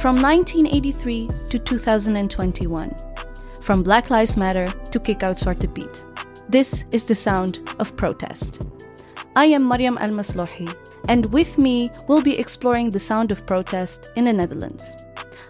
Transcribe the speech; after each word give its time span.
From 0.00 0.16
1983 0.16 1.28
to 1.50 1.58
2021. 1.58 2.94
From 3.60 3.82
Black 3.82 4.08
Lives 4.08 4.34
Matter 4.34 4.66
to 4.66 4.98
Kick 4.98 5.22
Out 5.22 5.36
Zwarte 5.36 5.74
Piet. 5.74 6.06
This 6.48 6.86
is 6.90 7.04
the 7.04 7.14
sound 7.14 7.60
of 7.78 7.94
protest. 7.98 8.66
I 9.36 9.44
am 9.44 9.68
Mariam 9.68 9.98
El 9.98 10.12
Maslouhi, 10.12 10.74
and 11.10 11.30
with 11.34 11.58
me 11.58 11.90
we'll 12.08 12.22
be 12.22 12.38
exploring 12.38 12.88
the 12.88 12.98
sound 12.98 13.30
of 13.30 13.44
protest 13.44 14.10
in 14.16 14.24
the 14.24 14.32
Netherlands. 14.32 14.82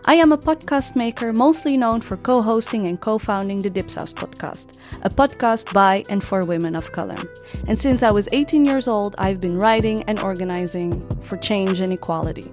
I 0.06 0.14
am 0.14 0.32
a 0.32 0.38
podcast 0.38 0.96
maker 0.96 1.32
mostly 1.32 1.76
known 1.76 2.00
for 2.00 2.16
co 2.16 2.42
hosting 2.42 2.88
and 2.88 3.00
co 3.00 3.18
founding 3.18 3.60
the 3.60 3.70
Dipsaus 3.70 4.12
podcast, 4.12 4.80
a 5.02 5.10
podcast 5.10 5.72
by 5.72 6.02
and 6.10 6.24
for 6.24 6.44
women 6.44 6.74
of 6.74 6.90
color. 6.90 7.22
And 7.68 7.78
since 7.78 8.02
I 8.02 8.10
was 8.10 8.28
18 8.32 8.66
years 8.66 8.88
old, 8.88 9.14
I've 9.16 9.38
been 9.38 9.60
writing 9.60 10.02
and 10.08 10.18
organizing 10.18 11.06
for 11.20 11.36
change 11.36 11.80
and 11.80 11.92
equality. 11.92 12.50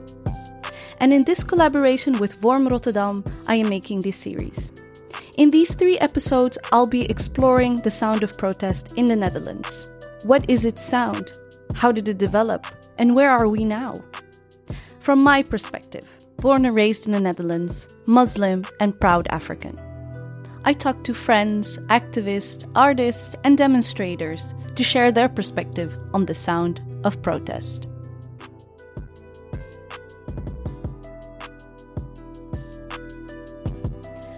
And 1.00 1.14
in 1.14 1.24
this 1.26 1.44
collaboration 1.44 2.18
with 2.20 2.42
Vorm 2.42 2.70
Rotterdam, 2.70 3.24
I 3.48 3.56
am 3.56 3.70
making 3.70 4.02
this 4.02 4.16
series. 4.16 4.72
In 5.38 5.52
these 5.52 5.76
three 5.76 6.00
episodes, 6.00 6.58
I'll 6.72 6.88
be 6.88 7.10
exploring 7.10 7.76
the 7.76 7.92
sound 7.92 8.24
of 8.24 8.38
protest 8.38 8.94
in 8.98 9.06
the 9.06 9.16
Netherlands. 9.16 9.92
What 10.26 10.50
is 10.50 10.66
its 10.66 10.84
sound? 10.84 11.32
How 11.76 11.92
did 11.92 12.08
it 12.08 12.18
develop? 12.18 12.66
And 12.98 13.16
where 13.16 13.30
are 13.30 13.48
we 13.48 13.64
now? 13.64 13.94
From 15.00 15.24
my 15.24 15.44
perspective, 15.44 16.08
born 16.38 16.66
and 16.66 16.76
raised 16.76 17.06
in 17.06 17.12
the 17.12 17.20
Netherlands, 17.20 17.96
Muslim, 18.08 18.66
and 18.80 19.00
proud 19.00 19.28
African. 19.30 19.80
I 20.66 20.74
talk 20.74 21.04
to 21.04 21.14
friends, 21.14 21.78
activists, 21.90 22.70
artists, 22.76 23.36
and 23.44 23.58
demonstrators 23.58 24.56
to 24.76 24.84
share 24.84 25.12
their 25.12 25.30
perspective 25.30 25.98
on 26.14 26.26
the 26.26 26.34
sound 26.34 26.82
of 27.04 27.22
protest. 27.22 27.88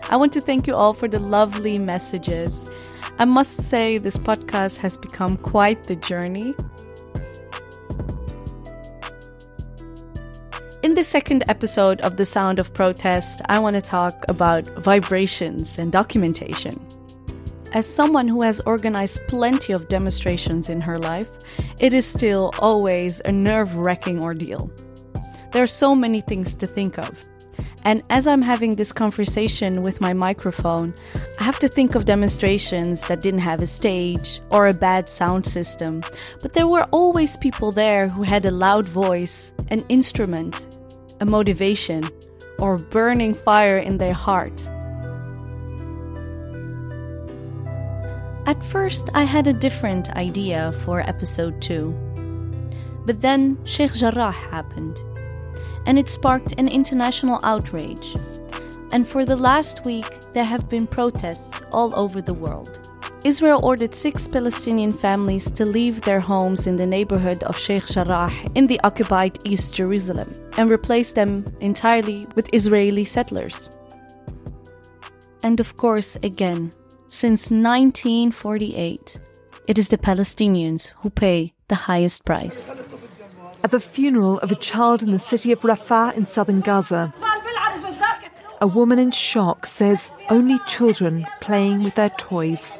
I 0.10 0.16
want 0.16 0.34
to 0.34 0.42
thank 0.42 0.66
you 0.66 0.74
all 0.74 0.94
for 0.94 1.08
the 1.08 1.20
lovely 1.20 1.78
messages. 1.78 2.72
I 3.20 3.26
must 3.26 3.70
say, 3.70 4.00
this 4.00 4.18
podcast 4.18 4.78
has 4.78 4.98
become 4.98 5.38
quite 5.38 5.84
the 5.84 5.96
journey. 5.98 6.56
In 10.82 10.96
the 10.96 11.04
second 11.04 11.44
episode 11.48 12.02
of 12.02 12.18
The 12.18 12.26
Sound 12.26 12.58
of 12.58 12.74
Protest, 12.74 13.44
I 13.50 13.60
want 13.60 13.76
to 13.76 13.82
talk 13.82 14.26
about 14.28 14.68
vibrations 14.84 15.78
and 15.78 15.92
documentation. 15.92 16.74
As 17.74 17.88
someone 17.88 18.28
who 18.28 18.42
has 18.42 18.62
organized 18.62 19.28
plenty 19.28 19.74
of 19.74 19.90
demonstrations 19.90 20.72
in 20.72 20.82
her 20.82 20.98
life, 20.98 21.30
it 21.80 21.94
is 21.94 22.08
still 22.08 22.52
always 22.58 23.22
a 23.26 23.32
nerve 23.32 23.76
wracking 23.76 24.24
ordeal. 24.24 24.72
There 25.52 25.62
are 25.62 25.68
so 25.68 25.94
many 25.94 26.22
things 26.22 26.56
to 26.56 26.66
think 26.66 26.98
of. 26.98 27.24
And 27.86 28.04
as 28.10 28.28
I'm 28.28 28.42
having 28.42 28.76
this 28.76 28.92
conversation 28.92 29.82
with 29.82 30.02
my 30.02 30.14
microphone, 30.14 30.94
I 31.40 31.44
have 31.44 31.60
to 31.60 31.68
think 31.68 31.96
of 31.96 32.06
demonstrations 32.06 33.08
that 33.08 33.22
didn't 33.22 33.40
have 33.40 33.62
a 33.62 33.68
stage 33.68 34.42
or 34.52 34.68
a 34.68 34.74
bad 34.74 35.08
sound 35.08 35.46
system, 35.46 36.02
but 36.42 36.54
there 36.54 36.68
were 36.68 36.88
always 36.92 37.38
people 37.38 37.72
there 37.72 38.10
who 38.10 38.24
had 38.24 38.46
a 38.46 38.52
loud 38.52 38.86
voice, 38.86 39.54
an 39.70 39.84
instrument, 39.90 40.78
a 41.22 41.26
motivation, 41.26 42.04
or 42.60 42.78
burning 42.78 43.34
fire 43.34 43.78
in 43.78 43.98
their 43.98 44.14
heart. 44.14 44.68
At 48.46 48.64
first, 48.64 49.10
I 49.14 49.24
had 49.24 49.48
a 49.48 49.54
different 49.54 50.10
idea 50.16 50.74
for 50.84 51.02
episode 51.02 51.62
2. 51.62 51.94
But 53.06 53.22
then 53.22 53.58
Sheikh 53.64 53.94
Jarrah 53.94 54.32
happened 54.32 55.00
and 55.86 56.00
it 56.00 56.10
sparked 56.10 56.54
an 56.58 56.68
international 56.68 57.40
outrage. 57.44 58.16
And 58.92 59.08
for 59.08 59.26
the 59.26 59.36
last 59.36 59.86
week, 59.86 60.10
there 60.34 60.46
have 60.46 60.70
been 60.70 60.88
protests 60.88 61.62
all 61.72 61.96
over 61.96 62.22
the 62.22 62.34
world. 62.34 62.90
Israel 63.26 63.60
ordered 63.64 63.94
six 63.94 64.28
Palestinian 64.28 64.92
families 64.92 65.52
to 65.52 65.66
leave 65.66 66.02
their 66.02 66.22
homes 66.22 66.68
in 66.68 66.78
the 66.78 66.86
neighborhood 66.86 67.44
of 67.44 67.58
Sheikh 67.58 67.86
Jarrah 67.88 68.32
in 68.56 68.66
the 68.66 68.80
occupied 68.86 69.40
East 69.44 69.76
Jerusalem 69.76 70.30
and 70.58 70.72
replace 70.72 71.12
them 71.12 71.44
entirely 71.60 72.26
with 72.36 72.50
Israeli 72.54 73.04
settlers. 73.04 73.70
And 75.44 75.60
of 75.60 75.76
course, 75.76 76.16
again, 76.24 76.72
since 77.08 77.52
1948, 77.52 79.18
it 79.68 79.78
is 79.78 79.90
the 79.90 79.98
Palestinians 79.98 80.94
who 81.02 81.10
pay 81.10 81.54
the 81.68 81.76
highest 81.76 82.26
price 82.26 82.72
at 83.64 83.72
the 83.72 83.80
funeral 83.80 84.40
of 84.40 84.52
a 84.52 84.56
child 84.56 85.04
in 85.04 85.12
the 85.12 85.20
city 85.20 85.52
of 85.52 85.60
Rafah 85.62 86.16
in 86.16 86.26
southern 86.26 86.62
Gaza. 86.62 87.14
A 88.62 88.68
woman 88.68 89.00
in 89.00 89.12
shock 89.12 89.66
says 89.66 90.12
only 90.30 90.60
children 90.68 91.26
playing 91.40 91.84
with 91.84 91.96
their 91.96 92.10
toys. 92.10 92.78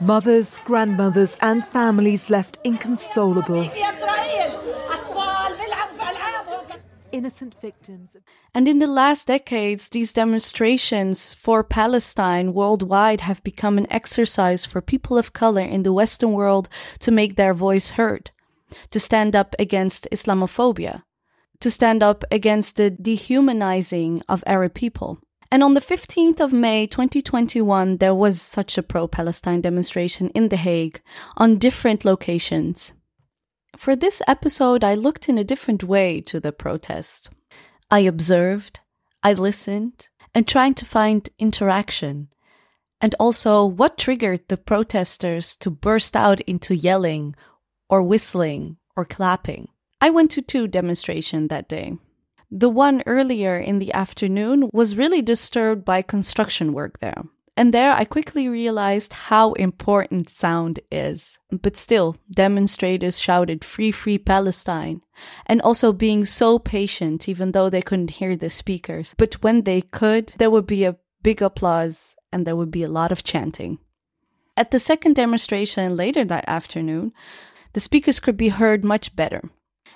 Mothers, 0.00 0.60
grandmothers, 0.64 1.36
and 1.40 1.66
families 1.66 2.30
left 2.30 2.58
inconsolable. 2.64 3.70
Innocent 7.12 7.54
victims. 7.60 8.10
And 8.52 8.66
in 8.66 8.80
the 8.80 8.88
last 8.88 9.28
decades, 9.28 9.88
these 9.90 10.12
demonstrations 10.12 11.32
for 11.32 11.62
Palestine 11.62 12.52
worldwide 12.52 13.20
have 13.20 13.42
become 13.44 13.78
an 13.78 13.86
exercise 13.90 14.66
for 14.66 14.80
people 14.80 15.16
of 15.16 15.32
color 15.32 15.62
in 15.62 15.84
the 15.84 15.92
Western 15.92 16.32
world 16.32 16.68
to 16.98 17.12
make 17.12 17.36
their 17.36 17.54
voice 17.54 17.90
heard 17.90 18.32
to 18.90 19.00
stand 19.00 19.34
up 19.34 19.54
against 19.58 20.08
Islamophobia, 20.10 21.02
to 21.60 21.70
stand 21.70 22.02
up 22.02 22.24
against 22.30 22.76
the 22.76 22.90
dehumanizing 22.90 24.22
of 24.28 24.44
Arab 24.46 24.74
people. 24.74 25.18
And 25.50 25.62
on 25.62 25.74
the 25.74 25.80
15th 25.80 26.40
of 26.40 26.52
May 26.52 26.86
2021, 26.86 27.98
there 27.98 28.14
was 28.14 28.42
such 28.42 28.76
a 28.76 28.82
pro 28.82 29.06
Palestine 29.06 29.60
demonstration 29.60 30.30
in 30.30 30.48
The 30.48 30.56
Hague 30.56 31.00
on 31.36 31.58
different 31.58 32.04
locations. 32.04 32.92
For 33.76 33.94
this 33.94 34.22
episode, 34.26 34.82
I 34.84 34.94
looked 34.94 35.28
in 35.28 35.38
a 35.38 35.44
different 35.44 35.84
way 35.84 36.20
to 36.22 36.40
the 36.40 36.52
protest. 36.52 37.30
I 37.90 38.00
observed, 38.00 38.80
I 39.22 39.32
listened, 39.32 40.08
and 40.34 40.46
trying 40.46 40.74
to 40.74 40.84
find 40.84 41.28
interaction. 41.38 42.28
And 43.00 43.14
also, 43.20 43.64
what 43.64 43.98
triggered 43.98 44.48
the 44.48 44.56
protesters 44.56 45.56
to 45.58 45.70
burst 45.70 46.16
out 46.16 46.40
into 46.42 46.74
yelling 46.74 47.34
or 47.88 48.02
whistling 48.02 48.76
or 48.96 49.04
clapping. 49.04 49.68
I 50.00 50.10
went 50.10 50.30
to 50.32 50.42
two 50.42 50.68
demonstrations 50.68 51.48
that 51.48 51.68
day. 51.68 51.98
The 52.50 52.68
one 52.68 53.02
earlier 53.06 53.56
in 53.58 53.78
the 53.78 53.92
afternoon 53.92 54.70
was 54.72 54.96
really 54.96 55.22
disturbed 55.22 55.84
by 55.84 56.02
construction 56.02 56.72
work 56.72 57.00
there. 57.00 57.24
And 57.56 57.72
there 57.72 57.92
I 57.92 58.04
quickly 58.04 58.48
realized 58.48 59.12
how 59.12 59.52
important 59.52 60.28
sound 60.28 60.80
is. 60.90 61.38
But 61.50 61.76
still, 61.76 62.16
demonstrators 62.30 63.20
shouted 63.20 63.64
Free, 63.64 63.92
Free 63.92 64.18
Palestine, 64.18 65.02
and 65.46 65.62
also 65.62 65.92
being 65.92 66.24
so 66.24 66.58
patient, 66.58 67.28
even 67.28 67.52
though 67.52 67.70
they 67.70 67.82
couldn't 67.82 68.18
hear 68.18 68.36
the 68.36 68.50
speakers. 68.50 69.14
But 69.16 69.34
when 69.34 69.62
they 69.62 69.80
could, 69.80 70.32
there 70.38 70.50
would 70.50 70.66
be 70.66 70.84
a 70.84 70.96
big 71.22 71.42
applause 71.42 72.16
and 72.32 72.44
there 72.44 72.56
would 72.56 72.72
be 72.72 72.82
a 72.82 72.88
lot 72.88 73.12
of 73.12 73.22
chanting. 73.22 73.78
At 74.56 74.70
the 74.72 74.78
second 74.78 75.14
demonstration 75.14 75.96
later 75.96 76.24
that 76.24 76.44
afternoon, 76.48 77.12
the 77.74 77.80
speakers 77.80 78.20
could 78.20 78.36
be 78.36 78.48
heard 78.48 78.84
much 78.84 79.14
better. 79.14 79.50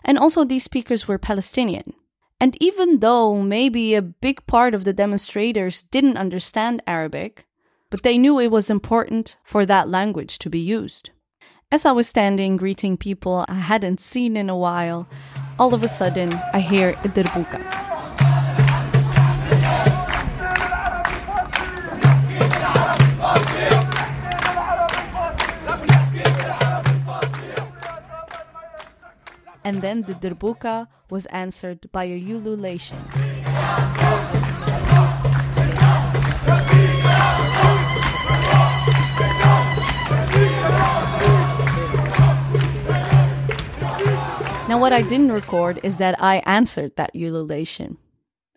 And 0.04 0.18
also, 0.18 0.44
these 0.44 0.64
speakers 0.64 1.08
were 1.08 1.18
Palestinian. 1.18 1.94
And 2.40 2.56
even 2.60 3.00
though 3.00 3.42
maybe 3.42 3.94
a 3.94 4.02
big 4.02 4.46
part 4.46 4.74
of 4.74 4.84
the 4.84 4.92
demonstrators 4.92 5.82
didn't 5.84 6.16
understand 6.16 6.82
Arabic, 6.86 7.46
but 7.90 8.02
they 8.02 8.18
knew 8.18 8.38
it 8.38 8.50
was 8.50 8.70
important 8.70 9.36
for 9.44 9.66
that 9.66 9.88
language 9.88 10.38
to 10.38 10.50
be 10.50 10.60
used. 10.60 11.10
As 11.70 11.84
I 11.84 11.92
was 11.92 12.08
standing 12.08 12.56
greeting 12.56 12.96
people 12.96 13.44
I 13.48 13.54
hadn't 13.54 14.00
seen 14.00 14.36
in 14.36 14.48
a 14.48 14.56
while, 14.56 15.08
all 15.58 15.74
of 15.74 15.82
a 15.82 15.88
sudden 15.88 16.32
I 16.52 16.60
hear 16.60 16.92
Derbuka. 17.02 17.77
And 29.68 29.82
then 29.82 30.00
the 30.08 30.14
derbuka 30.14 30.88
was 31.10 31.26
answered 31.26 31.92
by 31.92 32.04
a 32.04 32.18
ululation. 32.18 32.96
Now, 44.70 44.80
what 44.80 44.94
I 44.94 45.02
didn't 45.02 45.32
record 45.32 45.80
is 45.82 45.98
that 45.98 46.14
I 46.18 46.36
answered 46.46 46.96
that 46.96 47.14
ululation. 47.14 47.98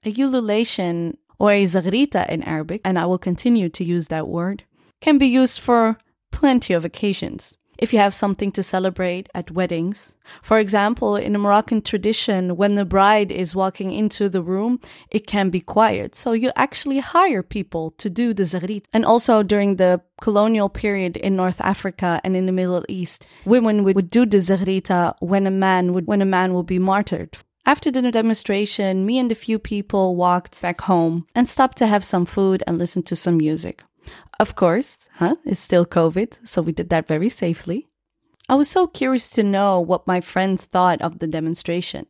A 0.06 0.12
ululation, 0.14 1.18
or 1.38 1.52
a 1.52 1.66
zagrita 1.66 2.30
in 2.30 2.42
Arabic, 2.44 2.80
and 2.86 2.98
I 2.98 3.06
will 3.06 3.18
continue 3.18 3.68
to 3.68 3.84
use 3.84 4.08
that 4.08 4.30
word, 4.30 4.64
can 5.02 5.18
be 5.18 5.28
used 5.28 5.60
for 5.60 5.98
plenty 6.32 6.74
of 6.74 6.86
occasions. 6.86 7.58
If 7.82 7.92
you 7.92 8.00
have 8.00 8.14
something 8.14 8.52
to 8.52 8.64
celebrate 8.64 9.28
at 9.34 9.52
weddings. 9.52 10.14
For 10.44 10.60
example, 10.60 11.16
in 11.16 11.36
a 11.36 11.40
Moroccan 11.40 11.82
tradition, 11.82 12.56
when 12.56 12.76
the 12.76 12.86
bride 12.86 13.32
is 13.32 13.56
walking 13.56 13.92
into 13.92 14.30
the 14.30 14.44
room, 14.44 14.80
it 15.10 15.26
can 15.26 15.50
be 15.50 15.60
quiet. 15.60 16.16
So 16.16 16.32
you 16.34 16.52
actually 16.56 17.00
hire 17.00 17.44
people 17.44 17.92
to 17.98 18.10
do 18.10 18.34
the 18.34 18.44
zagrit. 18.44 18.86
And 18.94 19.04
also 19.04 19.42
during 19.42 19.76
the 19.76 20.02
colonial 20.22 20.70
period 20.70 21.18
in 21.18 21.36
North 21.36 21.60
Africa 21.60 22.22
and 22.24 22.36
in 22.36 22.46
the 22.46 22.52
Middle 22.52 22.86
East, 22.88 23.26
women 23.46 23.84
would, 23.84 24.12
do 24.12 24.26
the 24.26 24.38
zagrita 24.38 25.16
when 25.20 25.48
a 25.48 25.52
man 25.52 25.94
would, 25.94 26.06
when 26.06 26.22
a 26.22 26.26
man 26.26 26.54
would 26.54 26.68
be 26.68 26.80
martyred. 26.80 27.38
After 27.66 27.92
the 27.92 28.12
demonstration, 28.12 29.06
me 29.06 29.20
and 29.20 29.32
a 29.32 29.36
few 29.36 29.60
people 29.60 30.16
walked 30.16 30.62
back 30.62 30.82
home 30.82 31.28
and 31.36 31.48
stopped 31.48 31.78
to 31.78 31.88
have 31.88 32.04
some 32.04 32.26
food 32.26 32.64
and 32.66 32.78
listen 32.78 33.04
to 33.04 33.16
some 33.16 33.38
music. 33.38 33.84
Of 34.42 34.56
course, 34.56 34.98
huh? 35.18 35.36
It's 35.46 35.60
still 35.60 35.86
COVID, 35.86 36.48
so 36.48 36.64
we 36.64 36.72
did 36.72 36.90
that 36.90 37.08
very 37.08 37.30
safely. 37.30 37.90
I 38.50 38.56
was 38.56 38.68
so 38.68 38.88
curious 38.88 39.30
to 39.38 39.44
know 39.44 39.80
what 39.80 40.08
my 40.08 40.20
friends 40.20 40.66
thought 40.66 41.00
of 41.00 41.20
the 41.20 41.28
demonstration. 41.28 42.08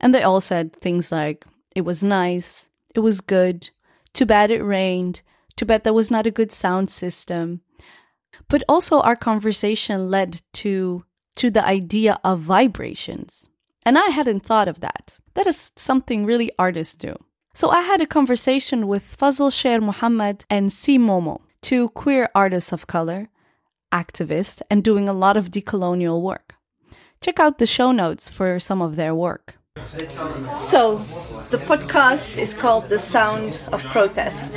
And 0.00 0.14
they 0.14 0.22
all 0.22 0.40
said 0.40 0.74
things 0.74 1.12
like, 1.12 1.44
it 1.76 1.82
was 1.82 2.02
nice, 2.02 2.70
it 2.94 3.00
was 3.00 3.20
good, 3.20 3.68
too 4.14 4.24
bad 4.24 4.50
it 4.50 4.62
rained, 4.62 5.20
too 5.54 5.66
bad 5.66 5.84
there 5.84 5.92
was 5.92 6.10
not 6.10 6.26
a 6.26 6.30
good 6.30 6.50
sound 6.50 6.88
system. 6.88 7.60
But 8.48 8.64
also 8.66 9.02
our 9.02 9.14
conversation 9.14 10.10
led 10.10 10.40
to 10.64 11.04
to 11.36 11.50
the 11.50 11.66
idea 11.66 12.18
of 12.24 12.40
vibrations. 12.40 13.50
And 13.84 13.98
I 13.98 14.06
hadn't 14.06 14.40
thought 14.40 14.68
of 14.68 14.80
that. 14.80 15.18
That 15.34 15.46
is 15.46 15.70
something 15.76 16.24
really 16.24 16.50
artists 16.58 16.96
do. 16.96 17.14
So 17.54 17.68
I 17.68 17.82
had 17.82 18.00
a 18.00 18.06
conversation 18.06 18.88
with 18.88 19.16
Fazle 19.18 19.50
Shairmahomed 19.50 20.44
and 20.48 20.72
C. 20.72 20.98
Momo, 20.98 21.42
two 21.60 21.90
queer 21.90 22.30
artists 22.34 22.72
of 22.72 22.86
color, 22.86 23.28
activists, 23.92 24.62
and 24.70 24.82
doing 24.82 25.06
a 25.06 25.12
lot 25.12 25.36
of 25.36 25.50
decolonial 25.50 26.22
work. 26.22 26.54
Check 27.20 27.38
out 27.38 27.58
the 27.58 27.66
show 27.66 27.92
notes 27.92 28.30
for 28.30 28.58
some 28.58 28.80
of 28.80 28.96
their 28.96 29.14
work. 29.14 29.56
So, 30.56 30.98
the 31.50 31.58
podcast 31.58 32.38
is 32.38 32.54
called 32.54 32.88
The 32.88 32.98
Sound 32.98 33.62
of 33.70 33.84
Protest. 33.84 34.56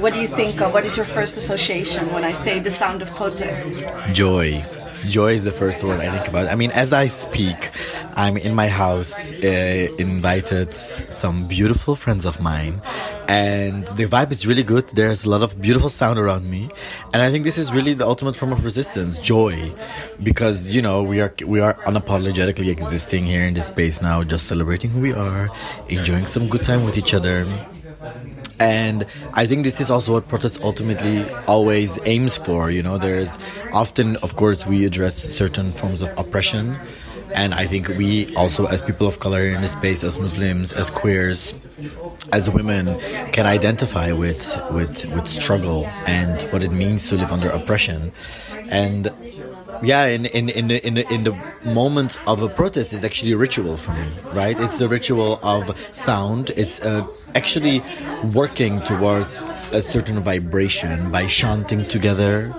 What 0.00 0.14
do 0.14 0.20
you 0.20 0.28
think 0.28 0.62
of? 0.62 0.72
What 0.72 0.86
is 0.86 0.96
your 0.96 1.06
first 1.06 1.36
association 1.36 2.12
when 2.14 2.24
I 2.24 2.32
say 2.32 2.60
the 2.60 2.70
sound 2.70 3.02
of 3.02 3.10
protest? 3.10 3.84
Joy 4.12 4.64
joy 5.08 5.34
is 5.34 5.44
the 5.44 5.52
first 5.52 5.82
word 5.82 6.00
I 6.00 6.10
think 6.10 6.28
about. 6.28 6.48
I 6.48 6.54
mean, 6.54 6.70
as 6.72 6.92
I 6.92 7.06
speak, 7.08 7.70
I'm 8.16 8.36
in 8.36 8.54
my 8.54 8.68
house, 8.68 9.32
uh, 9.32 9.88
invited 9.98 10.72
some 10.74 11.46
beautiful 11.46 11.96
friends 11.96 12.24
of 12.24 12.40
mine, 12.40 12.80
and 13.28 13.86
the 13.88 14.06
vibe 14.06 14.30
is 14.30 14.46
really 14.46 14.62
good. 14.62 14.88
There's 14.88 15.24
a 15.24 15.30
lot 15.30 15.42
of 15.42 15.60
beautiful 15.60 15.88
sound 15.88 16.18
around 16.18 16.48
me, 16.48 16.70
and 17.12 17.22
I 17.22 17.30
think 17.30 17.44
this 17.44 17.58
is 17.58 17.72
really 17.72 17.94
the 17.94 18.06
ultimate 18.06 18.36
form 18.36 18.52
of 18.52 18.64
resistance, 18.64 19.18
joy, 19.18 19.72
because 20.22 20.72
you 20.72 20.82
know 20.82 21.02
we 21.02 21.20
are 21.20 21.32
we 21.46 21.60
are 21.60 21.74
unapologetically 21.86 22.68
existing 22.68 23.24
here 23.24 23.44
in 23.44 23.54
this 23.54 23.66
space 23.66 24.00
now, 24.00 24.22
just 24.22 24.46
celebrating 24.46 24.90
who 24.90 25.00
we 25.00 25.12
are, 25.12 25.50
enjoying 25.88 26.26
some 26.26 26.48
good 26.48 26.64
time 26.64 26.84
with 26.84 26.96
each 26.96 27.14
other 27.14 27.46
and 28.58 29.06
I 29.34 29.46
think 29.46 29.64
this 29.64 29.80
is 29.80 29.90
also 29.90 30.12
what 30.12 30.28
protest 30.28 30.60
ultimately 30.62 31.24
always 31.46 31.98
aims 32.04 32.36
for. 32.36 32.70
You 32.70 32.82
know, 32.82 32.98
there's 32.98 33.36
often, 33.72 34.16
of 34.16 34.36
course, 34.36 34.66
we 34.66 34.84
address 34.84 35.16
certain 35.16 35.72
forms 35.72 36.02
of 36.02 36.12
oppression. 36.18 36.76
And 37.34 37.52
I 37.52 37.66
think 37.66 37.88
we 37.88 38.32
also, 38.36 38.66
as 38.66 38.80
people 38.80 39.08
of 39.08 39.18
color 39.18 39.40
in 39.40 39.60
this 39.60 39.72
space, 39.72 40.04
as 40.04 40.18
Muslims, 40.20 40.72
as 40.72 40.88
queers, 40.88 41.52
as 42.32 42.48
women, 42.48 42.98
can 43.32 43.44
identify 43.44 44.12
with, 44.12 44.56
with, 44.70 45.04
with 45.06 45.26
struggle 45.26 45.86
and 46.06 46.42
what 46.52 46.62
it 46.62 46.70
means 46.70 47.08
to 47.08 47.16
live 47.16 47.32
under 47.32 47.48
oppression. 47.48 48.12
And 48.70 49.10
yeah 49.82 50.06
in 50.06 50.26
in 50.26 50.48
in 50.48 50.68
the, 50.68 50.86
in 50.86 50.94
the, 50.94 51.12
in 51.12 51.24
the 51.24 51.36
moment 51.64 52.18
of 52.26 52.42
a 52.42 52.48
protest 52.48 52.92
is 52.92 53.04
actually 53.04 53.32
a 53.32 53.36
ritual 53.36 53.76
for 53.76 53.92
me 53.92 54.12
right? 54.34 54.58
It's 54.60 54.80
a 54.80 54.88
ritual 54.88 55.38
of 55.42 55.78
sound. 55.78 56.50
It's 56.56 56.84
uh, 56.84 57.06
actually 57.34 57.82
working 58.34 58.80
towards 58.82 59.42
a 59.72 59.80
certain 59.80 60.20
vibration 60.20 61.10
by 61.10 61.26
chanting 61.26 61.86
together 61.86 62.54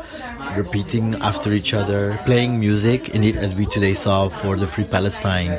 repeating 0.55 1.15
after 1.15 1.51
each 1.51 1.73
other 1.73 2.17
playing 2.25 2.59
music. 2.59 3.09
Indeed 3.09 3.35
as 3.35 3.53
we 3.55 3.65
today 3.65 3.93
saw 3.93 4.29
for 4.29 4.55
the 4.55 4.67
free 4.67 4.85
palestine 4.85 5.49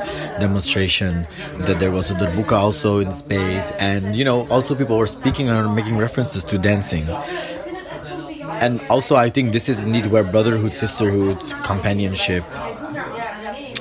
demonstration 0.40 1.26
that 1.66 1.78
there 1.80 1.90
was 1.90 2.10
a 2.10 2.14
darbuka 2.14 2.52
also 2.52 2.98
in 2.98 3.12
space. 3.12 3.70
And 3.78 4.16
you 4.16 4.24
know 4.24 4.48
also 4.48 4.74
people 4.74 4.96
were 4.96 5.06
speaking 5.06 5.48
and 5.48 5.76
making 5.76 5.98
references 5.98 6.44
to 6.44 6.58
dancing 6.58 7.06
and 8.60 8.80
also 8.88 9.16
I 9.16 9.28
think 9.28 9.52
this 9.52 9.68
is 9.68 9.80
indeed 9.80 10.06
where 10.06 10.24
brotherhood, 10.24 10.72
sisterhood, 10.72 11.38
companionship 11.62 12.44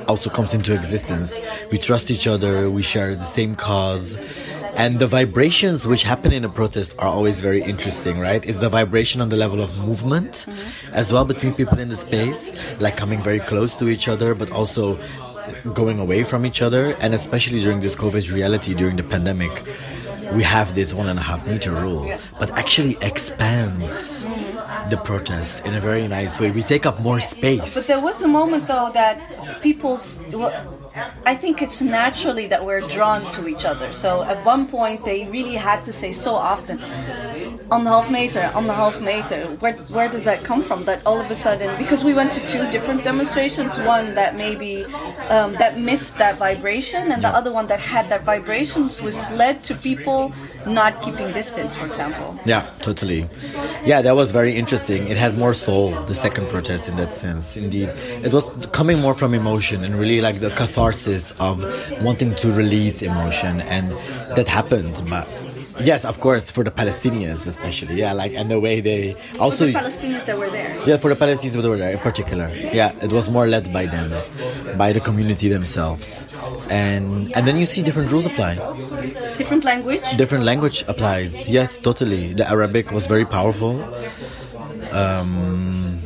also 0.07 0.29
comes 0.29 0.53
into 0.53 0.73
existence. 0.73 1.37
We 1.71 1.77
trust 1.77 2.11
each 2.11 2.27
other, 2.27 2.69
we 2.69 2.83
share 2.83 3.15
the 3.15 3.23
same 3.23 3.55
cause. 3.55 4.17
And 4.77 4.99
the 4.99 5.07
vibrations 5.07 5.87
which 5.87 6.03
happen 6.03 6.33
in 6.33 6.43
a 6.43 6.49
protest 6.49 6.93
are 6.99 7.07
always 7.07 7.39
very 7.39 7.61
interesting, 7.61 8.19
right? 8.19 8.45
It's 8.45 8.59
the 8.59 8.67
vibration 8.67 9.21
on 9.21 9.29
the 9.29 9.37
level 9.37 9.61
of 9.61 9.77
movement 9.79 10.45
mm-hmm. 10.47 10.93
as 10.93 11.13
well 11.13 11.23
between 11.23 11.53
people 11.53 11.79
in 11.79 11.87
the 11.87 11.95
space, 11.95 12.51
like 12.81 12.97
coming 12.97 13.21
very 13.21 13.39
close 13.39 13.73
to 13.75 13.87
each 13.87 14.09
other, 14.09 14.35
but 14.35 14.51
also 14.51 14.99
going 15.73 15.99
away 15.99 16.23
from 16.23 16.45
each 16.45 16.61
other. 16.61 16.95
And 16.99 17.13
especially 17.13 17.61
during 17.61 17.79
this 17.79 17.95
COVID 17.95 18.33
reality, 18.33 18.73
during 18.73 18.97
the 18.97 19.03
pandemic, 19.03 19.63
we 20.33 20.43
have 20.43 20.75
this 20.75 20.93
one 20.93 21.07
and 21.07 21.19
a 21.19 21.21
half 21.21 21.47
meter 21.47 21.71
rule, 21.71 22.11
but 22.39 22.51
actually 22.51 22.97
expands 23.01 24.25
the 24.89 24.97
protest 24.97 25.65
in 25.65 25.73
a 25.73 25.81
very 25.81 26.07
nice 26.07 26.39
way. 26.39 26.51
We 26.51 26.63
take 26.63 26.85
up 26.85 26.99
more 26.99 27.19
space. 27.19 27.73
But 27.75 27.87
there 27.87 28.01
was 28.01 28.21
a 28.21 28.27
moment 28.27 28.67
though 28.67 28.91
that 28.93 29.61
people's 29.61 30.19
well, 30.31 30.53
I 31.25 31.35
think 31.35 31.61
it's 31.61 31.81
naturally 31.81 32.47
that 32.47 32.63
we're 32.63 32.81
drawn 32.81 33.29
to 33.31 33.47
each 33.47 33.65
other. 33.65 33.91
So 33.91 34.23
at 34.23 34.45
one 34.45 34.67
point 34.67 35.03
they 35.03 35.27
really 35.27 35.55
had 35.55 35.83
to 35.85 35.93
say 35.93 36.11
so 36.13 36.33
often 36.33 36.79
on 37.71 37.83
the 37.83 37.89
half 37.89 38.11
meter, 38.11 38.51
on 38.53 38.67
the 38.67 38.73
half 38.73 39.01
meter. 39.01 39.41
Where 39.59 39.73
where 39.95 40.09
does 40.09 40.23
that 40.25 40.43
come 40.43 40.61
from? 40.61 40.85
That 40.85 41.05
all 41.05 41.19
of 41.19 41.29
a 41.31 41.35
sudden, 41.35 41.75
because 41.77 42.03
we 42.03 42.13
went 42.13 42.31
to 42.33 42.47
two 42.47 42.69
different 42.71 43.03
demonstrations, 43.03 43.79
one 43.79 44.15
that 44.15 44.35
maybe 44.35 44.85
um, 45.29 45.53
that 45.53 45.79
missed 45.79 46.17
that 46.17 46.37
vibration, 46.37 47.11
and 47.11 47.23
the 47.23 47.29
other 47.29 47.51
one 47.51 47.67
that 47.67 47.79
had 47.79 48.09
that 48.09 48.23
vibrations, 48.23 49.01
which 49.01 49.17
led 49.31 49.63
to 49.63 49.75
people 49.75 50.33
not 50.67 51.01
keeping 51.01 51.31
distance, 51.33 51.75
for 51.75 51.85
example. 51.85 52.39
Yeah, 52.45 52.69
totally. 52.79 53.27
Yeah, 53.85 54.01
that 54.01 54.15
was 54.15 54.31
very 54.31 54.53
interesting. 54.53 55.07
It 55.07 55.17
had 55.17 55.37
more 55.37 55.53
soul, 55.53 55.91
the 56.05 56.15
second 56.15 56.49
protest, 56.49 56.87
in 56.87 56.95
that 56.97 57.11
sense. 57.11 57.55
Indeed, 57.57 57.89
it 58.23 58.31
was 58.31 58.49
coming 58.71 58.99
more 58.99 59.13
from 59.13 59.33
emotion 59.33 59.83
and 59.83 59.95
really 59.95 60.21
like 60.21 60.39
the 60.39 60.49
catharsis 60.51 61.33
of 61.39 61.63
wanting 62.01 62.35
to 62.35 62.51
release 62.51 63.01
emotion, 63.01 63.61
and 63.61 63.91
that 64.35 64.47
happened. 64.47 65.01
But 65.09 65.27
Yes, 65.81 66.05
of 66.05 66.19
course, 66.19 66.49
for 66.49 66.63
the 66.63 66.71
Palestinians 66.71 67.47
especially. 67.47 67.95
Yeah, 67.95 68.13
like 68.13 68.33
and 68.33 68.49
the 68.49 68.59
way 68.59 68.79
they 68.79 69.15
also 69.39 69.65
for 69.67 69.71
the 69.71 69.79
Palestinians 69.79 70.25
that 70.25 70.37
were 70.37 70.49
there. 70.49 70.79
Yeah, 70.87 70.97
for 70.97 71.09
the 71.09 71.15
Palestinians 71.15 71.61
that 71.61 71.69
were 71.69 71.77
there 71.77 71.91
in 71.91 71.99
particular. 71.99 72.47
Yeah, 72.49 72.95
it 73.03 73.11
was 73.11 73.29
more 73.29 73.47
led 73.47 73.73
by 73.73 73.85
them, 73.85 74.11
by 74.77 74.93
the 74.93 74.99
community 75.01 75.49
themselves, 75.49 76.27
and 76.69 77.35
and 77.35 77.47
then 77.47 77.57
you 77.57 77.65
see 77.65 77.83
different 77.83 78.11
rules 78.11 78.25
apply. 78.25 78.55
Different 79.37 79.65
language. 79.65 80.01
Different 80.15 80.45
language 80.45 80.83
applies. 80.87 81.49
Yes, 81.49 81.77
totally. 81.77 82.33
The 82.33 82.47
Arabic 82.47 82.91
was 82.91 83.07
very 83.07 83.25
powerful. 83.25 83.83
Um, 84.91 85.99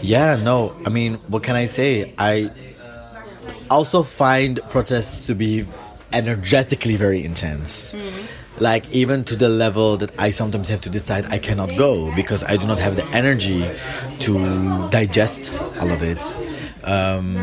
yeah, 0.00 0.36
no, 0.36 0.72
I 0.86 0.90
mean, 0.90 1.16
what 1.28 1.42
can 1.42 1.56
I 1.56 1.66
say? 1.66 2.14
I 2.16 2.50
also 3.70 4.02
find 4.02 4.60
protests 4.70 5.20
to 5.26 5.34
be 5.34 5.66
energetically 6.12 6.96
very 6.96 7.22
intense. 7.22 7.92
Mm-hmm 7.92 8.35
like 8.60 8.90
even 8.90 9.24
to 9.24 9.36
the 9.36 9.48
level 9.48 9.96
that 9.98 10.12
I 10.18 10.30
sometimes 10.30 10.68
have 10.68 10.80
to 10.82 10.90
decide 10.90 11.26
I 11.26 11.38
cannot 11.38 11.76
go 11.76 12.14
because 12.14 12.42
I 12.42 12.56
do 12.56 12.66
not 12.66 12.78
have 12.78 12.96
the 12.96 13.06
energy 13.06 13.68
to 14.20 14.88
digest 14.90 15.52
all 15.80 15.90
of 15.90 16.02
it. 16.02 16.20
Um, 16.86 17.36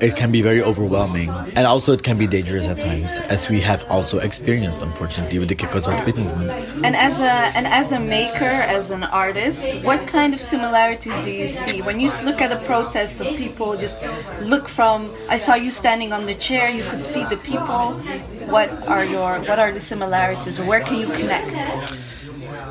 it 0.00 0.16
can 0.16 0.32
be 0.32 0.42
very 0.42 0.62
overwhelming, 0.62 1.30
and 1.30 1.66
also 1.66 1.92
it 1.92 2.02
can 2.02 2.16
be 2.16 2.26
dangerous 2.26 2.66
at 2.66 2.78
times, 2.78 3.18
as 3.28 3.48
we 3.48 3.60
have 3.60 3.84
also 3.90 4.18
experienced, 4.18 4.82
unfortunately, 4.82 5.38
with 5.38 5.48
the 5.48 5.54
Kick 5.54 5.74
Out 5.74 5.86
movement. 6.16 6.50
And 6.84 6.96
as 6.96 7.20
a 7.20 7.34
and 7.56 7.66
as 7.66 7.92
a 7.92 8.00
maker, 8.00 8.44
as 8.44 8.90
an 8.90 9.04
artist, 9.04 9.66
what 9.82 10.06
kind 10.06 10.32
of 10.32 10.40
similarities 10.40 11.16
do 11.24 11.30
you 11.30 11.48
see 11.48 11.82
when 11.82 12.00
you 12.00 12.10
look 12.24 12.40
at 12.40 12.50
a 12.52 12.60
protest 12.64 13.20
of 13.20 13.26
people? 13.36 13.76
Just 13.76 14.02
look 14.42 14.66
from. 14.66 15.10
I 15.28 15.36
saw 15.36 15.54
you 15.54 15.70
standing 15.70 16.12
on 16.12 16.26
the 16.26 16.34
chair. 16.34 16.70
You 16.70 16.82
could 16.84 17.02
see 17.02 17.24
the 17.24 17.36
people 17.36 18.00
what 18.48 18.70
are 18.86 19.04
your 19.04 19.40
what 19.40 19.58
are 19.58 19.72
the 19.72 19.80
similarities 19.80 20.60
where 20.60 20.80
can 20.80 20.96
you 21.00 21.06
connect 21.06 21.56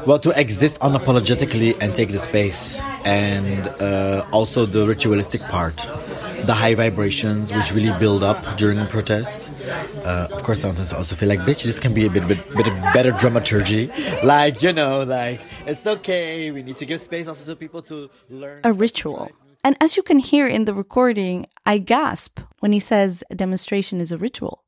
well 0.06 0.20
to 0.20 0.32
exist 0.40 0.80
unapologetically 0.80 1.76
and 1.82 1.94
take 1.94 2.12
the 2.12 2.20
space 2.20 2.80
and 3.04 3.68
uh, 3.82 4.26
also 4.32 4.66
the 4.66 4.88
ritualistic 4.88 5.42
part 5.42 5.86
the 6.46 6.54
high 6.54 6.76
vibrations 6.76 7.52
which 7.52 7.74
really 7.74 7.98
build 8.00 8.24
up 8.24 8.58
during 8.58 8.80
a 8.80 8.86
protest. 8.86 9.52
Uh, 10.04 10.28
of 10.32 10.44
course, 10.44 10.62
sometimes 10.62 10.94
I 10.94 10.98
also 10.98 11.16
feel 11.16 11.30
like, 11.30 11.42
bitch, 11.42 11.64
this 11.64 11.80
can 11.80 11.94
be 11.94 12.06
a 12.06 12.10
bit, 12.10 12.28
bit, 12.28 12.40
bit 12.56 12.66
better 12.94 13.12
dramaturgy. 13.12 13.92
Like, 14.24 14.62
you 14.62 14.74
know, 14.74 15.04
like, 15.04 15.42
it's 15.66 15.86
okay. 15.86 16.52
We 16.52 16.64
need 16.64 16.78
to 16.78 16.86
give 16.86 17.02
space 17.02 17.28
also 17.28 17.46
to 17.46 17.56
people 17.56 17.82
to 17.84 18.10
learn. 18.30 18.62
A 18.64 18.74
ritual. 18.74 19.32
And 19.64 19.76
as 19.82 19.98
you 19.98 20.04
can 20.04 20.20
hear 20.20 20.48
in 20.48 20.66
the 20.66 20.74
recording, 20.74 21.48
I 21.66 21.80
gasp 21.80 22.40
when 22.60 22.72
he 22.72 22.80
says 22.80 23.24
a 23.32 23.36
demonstration 23.36 24.00
is 24.00 24.12
a 24.12 24.18
ritual. 24.18 24.64